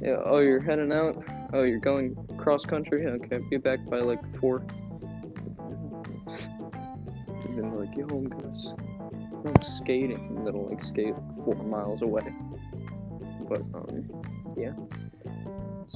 yeah, 0.00 0.16
oh, 0.24 0.38
you're 0.38 0.60
heading 0.60 0.92
out. 0.92 1.22
Oh, 1.52 1.64
you're 1.64 1.80
going 1.80 2.14
cross 2.42 2.64
country. 2.66 3.06
Okay, 3.06 3.38
be 3.50 3.56
back 3.56 3.78
by 3.88 4.00
like 4.00 4.20
four. 4.40 4.64
Even 7.48 7.78
like, 7.78 7.96
yo, 7.96 8.06
I'm 8.08 8.24
gonna, 8.28 8.52
s- 8.54 8.74
I'm 9.46 9.62
skating, 9.62 10.12
and 10.36 10.46
then 10.46 10.54
like 10.68 10.82
skate 10.82 11.14
four 11.44 11.54
miles 11.54 12.02
away. 12.02 12.22
But 13.48 13.60
um, 13.74 14.10
yeah. 14.56 14.72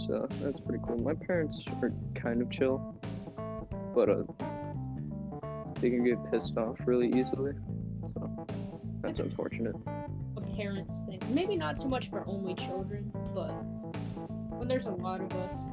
So 0.07 0.29
that's 0.41 0.61
pretty 0.61 0.83
cool. 0.87 0.99
My 0.99 1.15
parents 1.15 1.59
are 1.83 1.93
kind 2.15 2.43
of 2.43 2.51
chill, 2.51 2.95
but 3.95 4.09
uh, 4.09 4.23
they 5.81 5.91
can 5.91 6.05
get 6.05 6.19
pissed 6.31 6.57
off 6.57 6.77
really 6.85 7.09
easily. 7.09 7.53
So 8.15 8.47
that's 9.03 9.21
unfortunate. 9.21 9.75
a 10.37 10.41
parents 10.57 11.03
thing. 11.07 11.21
Maybe 11.31 11.57
not 11.57 11.77
so 11.79 11.89
much 11.89 12.09
for 12.11 12.25
only 12.29 12.55
children, 12.55 13.11
but 13.35 13.51
when 14.59 14.69
there's 14.69 14.87
a 14.87 14.93
lot 14.93 15.21
of 15.21 15.33
us. 15.33 15.69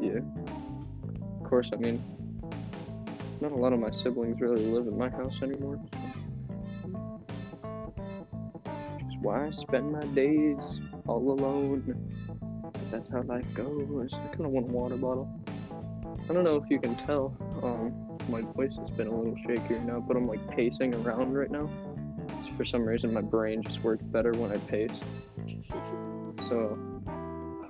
Yeah. 0.00 0.20
Of 1.40 1.44
course, 1.48 1.70
I 1.72 1.76
mean, 1.76 2.02
not 3.40 3.52
a 3.52 3.56
lot 3.56 3.72
of 3.72 3.80
my 3.80 3.90
siblings 3.90 4.40
really 4.40 4.64
live 4.66 4.86
in 4.86 4.96
my 4.96 5.08
house 5.10 5.34
anymore. 5.42 5.76
Which 8.96 9.04
is 9.06 9.18
why 9.20 9.46
I 9.46 9.50
spend 9.50 9.92
my 9.92 10.04
days 10.14 10.80
all 11.06 11.30
alone. 11.30 11.96
That's 12.90 13.08
how 13.10 13.22
life 13.22 13.46
goes. 13.54 14.12
I 14.12 14.26
kind 14.28 14.46
of 14.46 14.50
want 14.50 14.68
a 14.68 14.72
water 14.72 14.96
bottle. 14.96 15.28
I 16.28 16.32
don't 16.32 16.44
know 16.44 16.56
if 16.56 16.70
you 16.70 16.78
can 16.78 16.96
tell. 17.06 17.36
Um, 17.62 18.18
my 18.28 18.40
voice 18.40 18.72
has 18.78 18.90
been 18.90 19.08
a 19.08 19.14
little 19.14 19.34
shakier 19.46 19.84
now, 19.84 20.00
but 20.00 20.16
I'm 20.16 20.28
like 20.28 20.46
pacing 20.56 20.94
around 20.94 21.34
right 21.34 21.50
now. 21.50 21.68
For 22.56 22.64
some 22.64 22.84
reason, 22.84 23.12
my 23.12 23.22
brain 23.22 23.62
just 23.62 23.82
works 23.82 24.04
better 24.04 24.32
when 24.32 24.52
I 24.52 24.58
pace. 24.58 24.90
So 26.48 26.78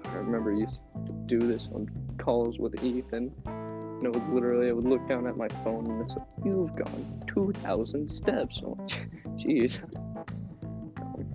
I 0.05 0.15
remember 0.17 0.53
you 0.53 0.61
used 0.63 0.79
to 1.07 1.13
do 1.27 1.39
this 1.39 1.69
on 1.73 1.89
calls 2.21 2.59
with 2.59 2.83
Ethan. 2.83 3.33
And 3.47 4.07
it 4.07 4.13
would 4.13 4.29
literally, 4.33 4.69
I 4.69 4.73
would 4.73 4.87
look 4.87 5.07
down 5.09 5.27
at 5.27 5.37
my 5.37 5.49
phone 5.65 5.91
and 5.91 6.03
it's 6.03 6.15
like, 6.15 6.27
you've 6.45 6.75
gone 6.77 7.23
2,000 7.27 8.11
steps. 8.11 8.61
Like, 8.63 8.79
Jeez. 9.37 9.79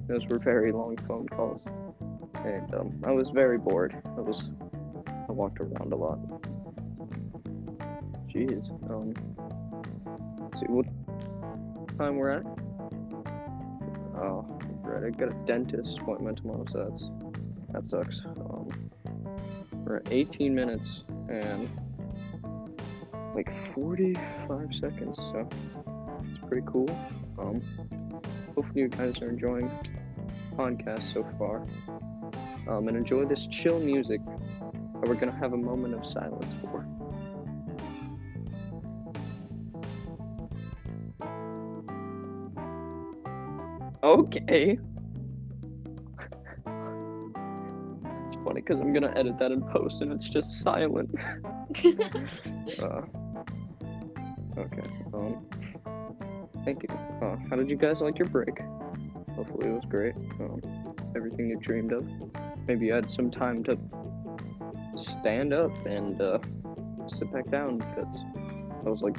Those 0.08 0.26
were 0.28 0.40
very 0.40 0.72
long 0.72 0.98
phone 1.08 1.28
calls. 1.28 1.62
And 2.44 2.74
um, 2.76 3.04
I 3.04 3.12
was 3.12 3.30
very 3.30 3.58
bored. 3.58 3.96
I 4.06 4.22
was, 4.22 4.44
I 5.28 5.32
walked 5.32 5.60
around 5.60 5.94
a 5.94 5.96
lot. 5.96 6.20
Jeez. 8.30 8.70
Um, 8.90 9.14
see 10.60 10.66
what 10.68 10.86
time 11.98 12.18
we're 12.18 12.30
at. 12.30 12.46
Oh, 14.18 14.46
right. 14.84 15.04
I 15.04 15.10
got 15.10 15.30
a 15.30 15.46
dentist 15.46 16.00
appointment 16.00 16.38
tomorrow, 16.38 16.66
so 16.72 16.90
that's 16.90 17.04
that 17.72 17.88
sucks. 17.88 18.22
Um, 18.26 18.70
we're 19.86 19.98
at 19.98 20.08
18 20.12 20.54
minutes 20.54 21.04
and 21.30 21.70
like 23.36 23.52
45 23.74 24.70
seconds, 24.74 25.18
so 25.18 25.48
it's 26.24 26.40
pretty 26.48 26.66
cool. 26.68 26.90
Um, 27.38 27.62
hopefully 28.56 28.82
you 28.82 28.88
guys 28.88 29.22
are 29.22 29.30
enjoying 29.30 29.70
the 30.28 30.56
podcast 30.56 31.14
so 31.14 31.26
far. 31.38 31.66
Um, 32.68 32.88
and 32.88 32.98
enjoy 32.98 33.26
this 33.26 33.46
chill 33.48 33.80
music 33.80 34.22
that 34.26 35.08
we're 35.08 35.16
gonna 35.16 35.38
have 35.38 35.54
a 35.54 35.58
moment 35.58 35.94
of 35.94 36.06
silence 36.06 36.54
for. 36.62 36.86
Okay. 44.04 44.80
Because 48.66 48.82
I'm 48.82 48.94
gonna 48.94 49.14
edit 49.16 49.38
that 49.40 49.52
in 49.52 49.62
post 49.62 50.02
and 50.02 50.12
it's 50.12 50.30
just 50.30 50.62
silent. 50.62 51.14
Uh, 52.82 53.02
okay. 54.58 54.88
Um. 55.14 55.46
Thank 56.66 56.82
you. 56.82 56.90
Uh, 57.22 57.36
how 57.48 57.56
did 57.56 57.70
you 57.70 57.76
guys 57.76 58.00
like 58.02 58.18
your 58.18 58.28
break? 58.28 58.60
Hopefully 59.36 59.68
it 59.68 59.72
was 59.72 59.84
great. 59.88 60.16
Um, 60.40 60.62
everything 61.16 61.50
you 61.50 61.60
dreamed 61.60 61.94
of. 61.94 62.04
Maybe 62.68 62.88
you 62.88 62.94
had 62.94 63.12
some 63.12 63.30
time 63.30 63.64
to 63.66 63.78
stand 64.96 65.54
up 65.54 65.72
and 65.86 66.20
uh, 66.20 66.40
sit 67.08 67.32
back 67.32 67.52
down 67.52 67.78
because 67.78 68.08
that 68.84 68.90
was 68.90 69.04
like 69.04 69.18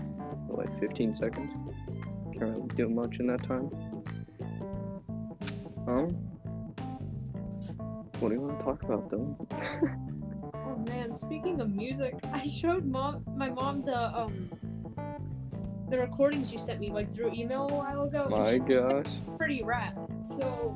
like 0.49 0.81
15 0.81 1.15
seconds. 1.15 1.53
Can't 2.33 2.57
really 2.57 2.69
do 2.75 2.89
much 2.89 3.19
in 3.21 3.29
that 3.29 3.45
time. 3.45 3.71
Um. 5.87 6.26
What 8.21 8.31
do 8.31 8.35
you 8.35 8.41
want 8.41 8.59
to 8.59 8.65
talk 8.65 8.83
about 8.83 9.11
though? 9.11 9.37
oh 10.55 10.77
man, 10.89 11.13
speaking 11.13 11.61
of 11.61 11.71
music, 11.71 12.15
I 12.33 12.47
showed 12.47 12.87
mom 12.87 13.23
my 13.37 13.51
mom 13.51 13.83
the 13.83 14.17
um 14.17 14.33
the 15.91 15.99
recordings 15.99 16.51
you 16.51 16.59
sent 16.59 16.81
me 16.81 16.91
like 16.91 17.13
through 17.13 17.33
email 17.35 17.69
a 17.71 17.75
while 17.75 18.05
ago. 18.05 18.27
My 18.31 18.57
gosh. 18.57 19.07
pretty 19.37 19.63
rad. 19.63 19.99
So 20.23 20.75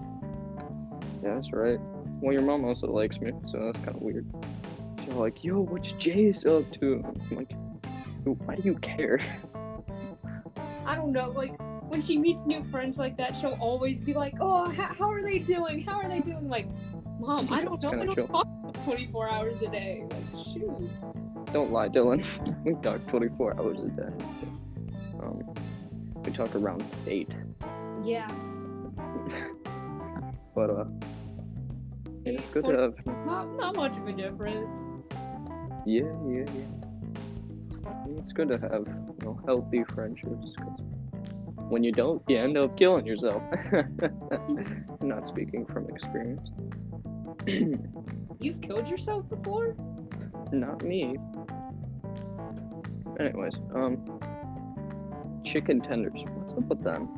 Yeah, 1.22 1.35
that's 1.35 1.50
right. 1.53 1.79
Well, 2.20 2.35
your 2.35 2.42
mom 2.42 2.66
also 2.66 2.87
likes 2.88 3.18
me, 3.20 3.33
so 3.50 3.72
that's 3.72 3.79
kind 3.79 3.96
of 3.96 4.03
weird. 4.03 4.26
She's 5.03 5.14
like, 5.14 5.42
yo, 5.42 5.61
what's 5.61 5.94
Jace 5.94 6.44
up 6.46 6.70
to? 6.81 7.03
I'm 7.03 7.37
like, 7.37 7.53
Why 8.24 8.57
do 8.57 8.62
you 8.62 8.74
care? 8.76 9.18
I 10.87 10.94
don't 10.94 11.12
know, 11.12 11.31
like 11.31 11.55
when 11.90 12.00
she 12.00 12.18
meets 12.18 12.46
new 12.46 12.62
friends 12.62 12.98
like 12.98 13.16
that, 13.16 13.35
she'll 13.35 13.59
always 13.61 14.00
be 14.00 14.14
like, 14.14 14.35
"Oh, 14.40 14.70
how 14.70 15.11
are 15.11 15.22
they 15.22 15.40
doing? 15.40 15.83
How 15.83 16.00
are 16.00 16.09
they 16.09 16.20
doing?" 16.20 16.48
Like, 16.48 16.68
mom, 17.21 17.53
I 17.53 17.63
don't 17.63 17.83
know. 17.83 17.89
I 17.89 17.93
kinda 17.93 18.07
don't 18.07 18.15
chill. 18.15 18.27
talk 18.29 18.47
24 18.85 19.29
hours 19.29 19.63
a 19.63 19.69
day. 19.69 20.05
Like, 20.11 20.45
shoot. 20.45 20.73
Don't 21.53 21.71
lie, 21.73 21.89
Dylan. 21.89 22.25
We 22.65 22.75
talk 22.83 23.07
24 23.09 23.59
hours 23.59 23.79
a 23.79 23.89
day. 23.89 24.25
Um, 25.23 25.43
we 26.25 26.31
talk 26.33 26.55
around 26.55 26.85
eight, 27.07 27.31
Yeah. 28.03 28.29
but 30.55 30.71
uh, 30.71 30.85
Eight, 32.27 32.39
it's 32.39 32.51
good 32.51 32.65
to 32.65 32.79
have. 32.79 32.95
not, 33.27 33.49
not 33.57 33.77
much 33.77 33.97
of 33.97 34.07
a 34.07 34.13
difference. 34.13 34.99
Yeah, 35.87 36.03
yeah, 36.29 36.45
yeah. 36.55 36.69
It's 38.19 38.33
good 38.33 38.49
to 38.49 38.59
have 38.59 38.87
you 38.87 39.17
know 39.25 39.41
healthy 39.47 39.85
friendships. 39.85 40.47
'cause 40.59 40.81
when 41.71 41.83
you 41.85 41.93
don't, 41.93 42.21
you 42.29 42.37
end 42.37 42.59
up 42.59 42.77
killing 42.77 43.07
yourself. 43.07 43.43
Not 45.01 45.27
speaking 45.29 45.65
from 45.67 45.89
experience. 45.89 46.51
You've 47.46 48.61
killed 48.61 48.88
yourself 48.88 49.29
before? 49.29 49.76
not 50.53 50.83
me. 50.83 51.16
Anyways, 53.18 53.55
um, 53.74 54.20
chicken 55.44 55.81
tenders. 55.81 56.12
What's 56.35 56.53
up 56.55 56.64
with 56.64 56.83
them? 56.83 57.09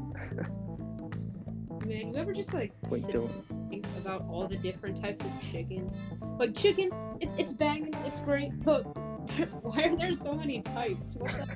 Man, 1.86 2.12
you 2.12 2.16
ever 2.16 2.32
just 2.32 2.54
like 2.54 2.72
Wait, 2.90 3.02
sit 3.02 3.20
think 3.68 3.86
about 3.98 4.24
all 4.28 4.46
the 4.46 4.56
different 4.56 4.96
types 4.96 5.24
of 5.24 5.30
chicken? 5.40 5.90
Like 6.38 6.54
chicken, 6.54 6.90
it's 7.20 7.34
it's 7.38 7.52
banging, 7.52 7.94
it's 8.04 8.20
great, 8.20 8.52
but 8.62 8.82
why 9.62 9.84
are 9.84 9.96
there 9.96 10.12
so 10.12 10.34
many 10.34 10.60
types? 10.60 11.16
What 11.16 11.32
the 11.32 11.46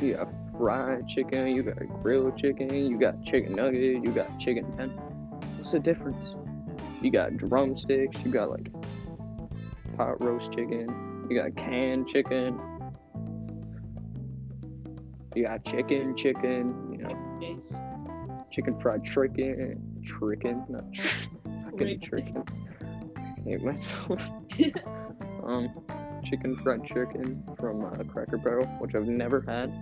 You 0.06 0.14
got 0.14 0.28
fried 0.58 1.08
chicken, 1.08 1.48
you 1.48 1.62
got 1.62 1.78
grilled 2.02 2.36
chicken, 2.38 2.74
you 2.74 2.98
got 2.98 3.24
chicken 3.24 3.52
nugget, 3.52 4.04
you 4.04 4.12
got 4.12 4.38
chicken 4.38 4.76
tender. 4.76 5.03
What's 5.64 5.72
the 5.72 5.80
difference? 5.80 6.34
You 7.00 7.10
got 7.10 7.38
drumsticks, 7.38 8.18
you 8.22 8.30
got 8.30 8.50
like 8.50 8.70
pot 9.96 10.22
roast 10.22 10.52
chicken, 10.52 11.26
you 11.30 11.40
got 11.40 11.56
canned 11.56 12.06
chicken, 12.06 12.60
you 15.34 15.46
got 15.46 15.64
chicken, 15.64 16.14
chicken, 16.18 16.92
you 16.92 16.98
know, 16.98 17.58
chicken 18.50 18.78
fried 18.78 19.04
chicken, 19.04 20.02
chicken, 20.04 20.66
not 20.68 20.84
fucking 21.70 22.00
chicken. 22.00 22.44
hate 23.46 23.62
myself. 23.62 24.20
um, 25.44 25.70
chicken 26.26 26.56
fried 26.62 26.84
chicken 26.84 27.42
from 27.58 27.86
uh, 27.86 28.04
Cracker 28.04 28.36
Barrel, 28.36 28.66
which 28.80 28.94
I've 28.94 29.08
never 29.08 29.40
had. 29.48 29.72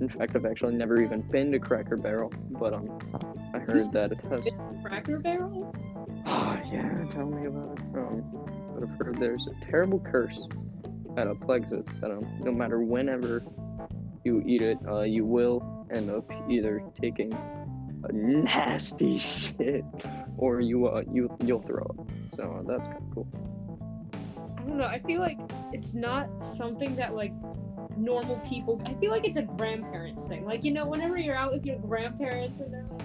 In 0.00 0.08
fact, 0.08 0.36
I've 0.36 0.46
actually 0.46 0.76
never 0.76 1.02
even 1.02 1.22
been 1.22 1.50
to 1.50 1.58
Cracker 1.58 1.96
Barrel, 1.96 2.32
but 2.50 2.74
um, 2.74 2.96
I 3.56 3.58
heard 3.60 3.92
that 3.92 4.12
it 4.12 4.20
has. 4.30 4.44
Cracker 4.84 5.18
Barrel? 5.18 5.74
Oh 6.26 6.60
yeah, 6.72 7.04
tell 7.10 7.26
me 7.26 7.46
about 7.46 7.78
it. 7.78 7.84
Um, 7.96 8.24
but 8.74 8.82
I've 8.82 8.98
heard 8.98 9.16
there's 9.18 9.46
a 9.46 9.64
terrible 9.64 10.00
curse 10.00 10.38
at 11.16 11.26
a 11.26 11.34
Plexus 11.34 11.84
that 12.00 12.10
um, 12.10 12.26
no 12.40 12.52
matter 12.52 12.80
whenever 12.80 13.42
you 14.24 14.42
eat 14.46 14.60
it, 14.60 14.78
uh, 14.86 15.02
you 15.02 15.24
will 15.24 15.86
end 15.90 16.10
up 16.10 16.30
either 16.50 16.82
taking 17.00 17.32
a 18.04 18.12
nasty 18.12 19.18
shit 19.58 19.84
or 20.36 20.60
you 20.60 20.86
uh 20.86 21.02
you 21.10 21.34
you'll 21.44 21.62
throw 21.62 21.82
up. 21.84 22.08
So 22.34 22.42
uh, 22.42 22.62
that's 22.62 22.82
kind 22.82 22.96
of 22.96 23.14
cool. 23.14 23.28
I 24.58 24.62
don't 24.62 24.78
know. 24.78 24.84
I 24.84 24.98
feel 24.98 25.20
like 25.20 25.38
it's 25.72 25.94
not 25.94 26.42
something 26.42 26.96
that 26.96 27.14
like 27.14 27.32
normal 27.96 28.36
people. 28.40 28.80
I 28.84 28.94
feel 28.94 29.10
like 29.10 29.26
it's 29.26 29.38
a 29.38 29.42
grandparents 29.42 30.26
thing. 30.26 30.44
Like 30.44 30.64
you 30.64 30.72
know, 30.72 30.86
whenever 30.86 31.16
you're 31.16 31.36
out 31.36 31.52
with 31.52 31.64
your 31.64 31.78
grandparents 31.78 32.60
and 32.60 32.72
they're 32.72 32.86
like, 32.90 32.95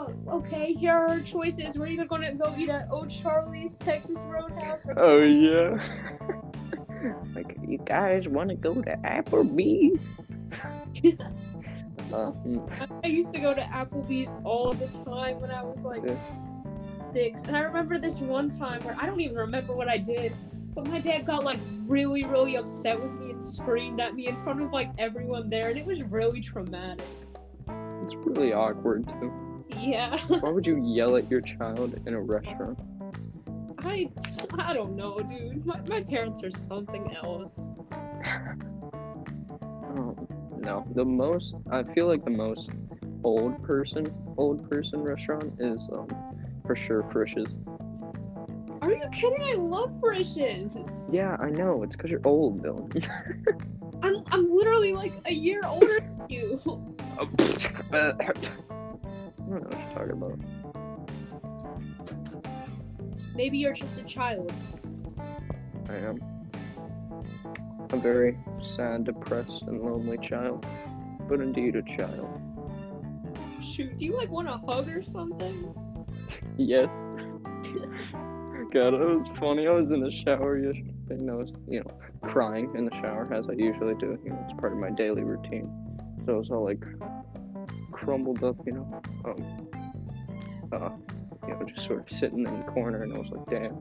"Oh, 0.00 0.36
okay, 0.38 0.72
here 0.72 0.92
are 0.92 1.08
our 1.08 1.20
choices. 1.20 1.78
We're 1.78 1.88
either 1.88 2.06
gonna 2.06 2.34
go 2.34 2.54
eat 2.56 2.68
at 2.70 2.90
O'Charlie's 2.90 3.76
Texas 3.76 4.24
Roadhouse 4.28 4.88
or 4.88 4.98
Oh 4.98 5.22
yeah. 5.22 5.80
like 7.34 7.56
you 7.66 7.78
guys 7.78 8.28
want 8.28 8.48
to 8.50 8.54
go 8.56 8.74
to 8.74 8.96
Applebee's? 9.04 10.02
uh, 12.12 12.32
I 13.04 13.06
used 13.06 13.32
to 13.34 13.40
go 13.40 13.54
to 13.54 13.60
Applebee's 13.60 14.34
all 14.44 14.72
the 14.72 14.88
time 15.04 15.40
when 15.40 15.50
I 15.50 15.62
was 15.62 15.84
like 15.84 16.02
Yeah. 16.04 16.16
six. 17.12 17.44
And 17.44 17.56
I 17.56 17.60
remember 17.60 17.98
this 17.98 18.20
one 18.20 18.48
time 18.48 18.82
where 18.84 18.96
I 18.98 19.06
don't 19.06 19.20
even 19.20 19.36
remember 19.36 19.74
what 19.74 19.88
I 19.88 19.98
did, 19.98 20.32
but 20.74 20.86
my 20.86 21.00
dad 21.00 21.26
got 21.26 21.44
like 21.44 21.60
really, 21.86 22.24
really 22.24 22.56
upset 22.56 23.00
with 23.00 23.12
me 23.14 23.30
and 23.30 23.42
screamed 23.42 24.00
at 24.00 24.14
me 24.14 24.28
in 24.28 24.36
front 24.36 24.60
of 24.62 24.72
like 24.72 24.90
everyone 24.98 25.48
there, 25.50 25.68
and 25.70 25.78
it 25.78 25.84
was 25.86 26.02
really 26.04 26.40
traumatic. 26.40 27.04
it's 28.04 28.14
really 28.26 28.52
awkward 28.52 29.06
too. 29.06 29.32
Yeah, 29.78 30.18
Why 30.40 30.50
would 30.50 30.66
you 30.66 30.76
yell 30.94 31.16
at 31.16 31.30
your 31.30 31.40
child 31.40 31.98
in 32.06 32.14
a 32.14 32.20
restaurant? 32.20 32.78
I, 33.78 34.10
I 34.58 34.74
don't 34.74 34.96
know, 34.96 35.20
dude. 35.20 35.64
My, 35.64 35.80
my 35.88 36.02
parents 36.02 36.44
are 36.44 36.50
something 36.50 37.16
else. 37.22 37.72
Um, 38.24 40.28
no, 40.58 40.86
the 40.94 41.04
most 41.04 41.54
I 41.70 41.82
feel 41.82 42.06
like 42.06 42.24
the 42.24 42.30
most 42.30 42.70
old 43.24 43.62
person 43.62 44.12
old 44.36 44.68
person 44.70 45.02
restaurant 45.02 45.52
is 45.58 45.88
um 45.92 46.08
for 46.66 46.76
sure 46.76 47.04
Frisch's. 47.10 47.48
Are 48.82 48.92
you 48.92 49.08
kidding? 49.12 49.42
I 49.42 49.54
love 49.54 49.98
Frisch's. 50.00 51.10
Yeah, 51.12 51.36
I 51.38 51.50
know. 51.50 51.82
It's 51.82 51.96
because 51.96 52.10
you're 52.10 52.20
old, 52.24 52.62
Dylan. 52.62 53.06
I'm, 54.02 54.22
I'm 54.30 54.48
literally 54.48 54.92
like 54.92 55.12
a 55.26 55.32
year 55.32 55.60
older 55.66 56.00
than 56.00 56.30
you. 56.30 56.58
I 59.50 59.54
don't 59.54 59.62
know 59.62 59.78
what 59.78 59.84
you're 59.84 59.98
talking 59.98 60.12
about. 60.12 60.38
Maybe 63.34 63.58
you're 63.58 63.72
just 63.72 64.00
a 64.00 64.04
child. 64.04 64.52
I 65.88 65.96
am 65.96 66.22
a 67.90 67.96
very 67.96 68.38
sad, 68.62 69.04
depressed, 69.04 69.62
and 69.62 69.82
lonely 69.82 70.18
child, 70.18 70.64
but 71.28 71.40
indeed 71.40 71.74
a 71.74 71.82
child. 71.82 72.40
Shoot, 73.60 73.98
do 73.98 74.04
you 74.04 74.16
like 74.16 74.30
want 74.30 74.48
a 74.48 74.58
hug 74.58 74.88
or 74.88 75.02
something? 75.02 75.74
Yes. 76.56 76.94
God, 78.72 78.94
it 78.94 79.00
was 79.00 79.26
funny. 79.40 79.66
I 79.66 79.72
was 79.72 79.90
in 79.90 80.00
the 80.00 80.12
shower 80.12 80.58
yesterday, 80.58 80.92
and 81.08 81.28
I 81.28 81.34
was, 81.34 81.50
you 81.66 81.80
know, 81.80 81.90
crying 82.22 82.70
in 82.76 82.84
the 82.84 82.92
shower 82.92 83.28
as 83.34 83.48
I 83.48 83.54
usually 83.54 83.96
do. 83.96 84.16
You 84.24 84.30
know, 84.30 84.46
it's 84.48 84.60
part 84.60 84.72
of 84.72 84.78
my 84.78 84.90
daily 84.90 85.24
routine. 85.24 85.68
So 86.24 86.34
I 86.34 86.38
was 86.38 86.50
all 86.50 86.64
like 86.64 86.84
crumbled 88.00 88.42
up, 88.42 88.56
you 88.66 88.72
know, 88.72 89.02
um, 89.24 89.68
uh, 90.72 90.90
you 91.46 91.54
know, 91.54 91.66
just 91.74 91.86
sort 91.86 92.00
of 92.00 92.18
sitting 92.18 92.46
in 92.46 92.60
the 92.60 92.66
corner, 92.72 93.02
and 93.02 93.12
I 93.12 93.18
was 93.18 93.28
like, 93.30 93.46
damn, 93.50 93.78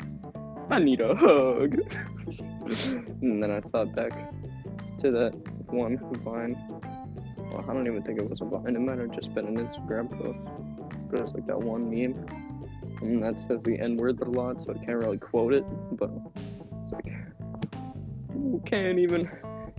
I 0.69 0.79
need 0.79 1.01
a 1.01 1.15
hug. 1.15 1.79
and 3.21 3.41
then 3.41 3.51
I 3.51 3.61
thought 3.61 3.95
back 3.95 4.11
to 5.01 5.11
that 5.11 5.33
one 5.67 5.97
vine. 6.23 6.57
Well, 7.37 7.65
I 7.67 7.73
don't 7.73 7.87
even 7.87 8.03
think 8.03 8.19
it 8.19 8.29
was 8.29 8.41
a 8.41 8.45
vine. 8.45 8.75
It 8.75 8.79
might 8.79 8.99
have 8.99 9.11
just 9.11 9.33
been 9.33 9.47
an 9.47 9.57
Instagram 9.57 10.09
post. 10.11 10.39
But 11.09 11.19
it 11.19 11.23
was 11.23 11.33
like 11.33 11.47
that 11.47 11.59
one 11.59 11.89
meme. 11.89 12.25
And 13.01 13.23
that 13.23 13.39
says 13.39 13.63
the 13.63 13.79
N 13.79 13.97
word 13.97 14.19
a 14.21 14.25
lot, 14.25 14.61
so 14.61 14.73
I 14.73 14.85
can't 14.85 14.97
really 14.97 15.17
quote 15.17 15.53
it. 15.53 15.63
But 15.93 16.11
it's 16.83 16.93
like, 16.93 17.05
you 17.05 18.61
can't 18.65 18.99
even 18.99 19.29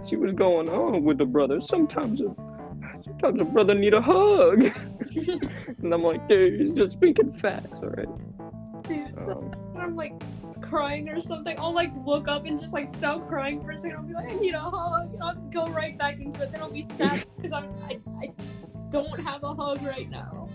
see 0.03 0.17
what's 0.17 0.33
going 0.33 0.69
on 0.69 1.05
with 1.05 1.19
the 1.19 1.27
brother. 1.27 1.61
Sometimes 1.61 2.21
a, 2.21 2.35
sometimes 3.21 3.41
a 3.41 3.45
brother 3.45 3.75
need 3.75 3.95
a 3.95 4.01
hug. 4.01 4.65
and 5.83 5.95
I'm 5.95 6.03
like, 6.03 6.29
dude, 6.29 6.61
he's 6.61 6.73
just 6.73 6.93
speaking 6.93 7.33
facts, 7.35 7.79
alright? 7.83 8.09
Dude, 8.89 9.19
so 9.19 9.39
Um, 9.39 9.77
I'm 9.77 9.97
like 9.97 10.13
crying 10.61 11.09
or 11.09 11.21
something, 11.21 11.59
I'll 11.59 11.73
like 11.73 11.91
look 12.05 12.29
up 12.29 12.45
and 12.45 12.59
just 12.59 12.73
like 12.73 12.89
stop 12.89 13.27
crying 13.29 13.63
for 13.63 13.71
a 13.71 13.77
second. 13.77 13.99
I'll 13.99 14.05
be 14.05 14.15
like, 14.15 14.29
I 14.29 14.33
need 14.35 14.55
a 14.55 14.61
hug. 14.61 15.15
And 15.15 15.23
I'll 15.23 15.35
go 15.51 15.67
right 15.67 15.97
back 15.97 16.21
into 16.21 16.43
it. 16.43 16.53
Then 16.53 16.63
I'll 16.63 16.71
be 16.71 16.85
sad 16.99 17.25
because 17.37 17.53
I'm, 17.53 17.71
I, 17.85 17.99
I 18.21 18.33
don't 18.91 19.21
have 19.21 19.43
a 19.45 19.55
hug 19.55 19.83
right 19.83 20.11
now. 20.11 20.49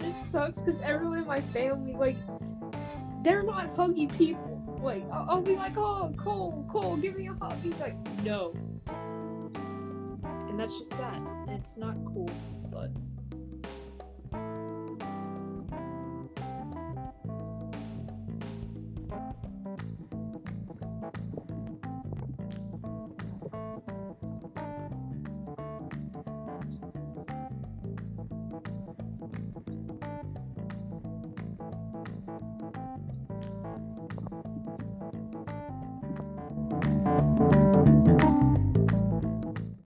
It 0.00 0.18
sucks 0.18 0.60
because 0.60 0.80
everyone 0.80 1.18
in 1.18 1.26
my 1.26 1.40
family, 1.40 1.92
like, 1.94 2.18
they're 3.24 3.42
not 3.42 3.68
huggy 3.68 4.14
people. 4.16 4.62
Like, 4.82 5.02
I'll, 5.10 5.26
I'll 5.30 5.42
be 5.42 5.56
like, 5.56 5.76
oh, 5.78 6.12
Cole, 6.16 6.64
Cole, 6.68 6.96
give 6.96 7.16
me 7.16 7.28
a 7.28 7.32
hug. 7.32 7.56
He's 7.62 7.80
like, 7.80 7.96
no. 8.22 8.52
And 10.48 10.60
that's 10.60 10.78
just 10.78 10.96
that. 10.98 11.16
And 11.16 11.50
it's 11.50 11.78
not 11.78 11.96
cool, 12.04 12.30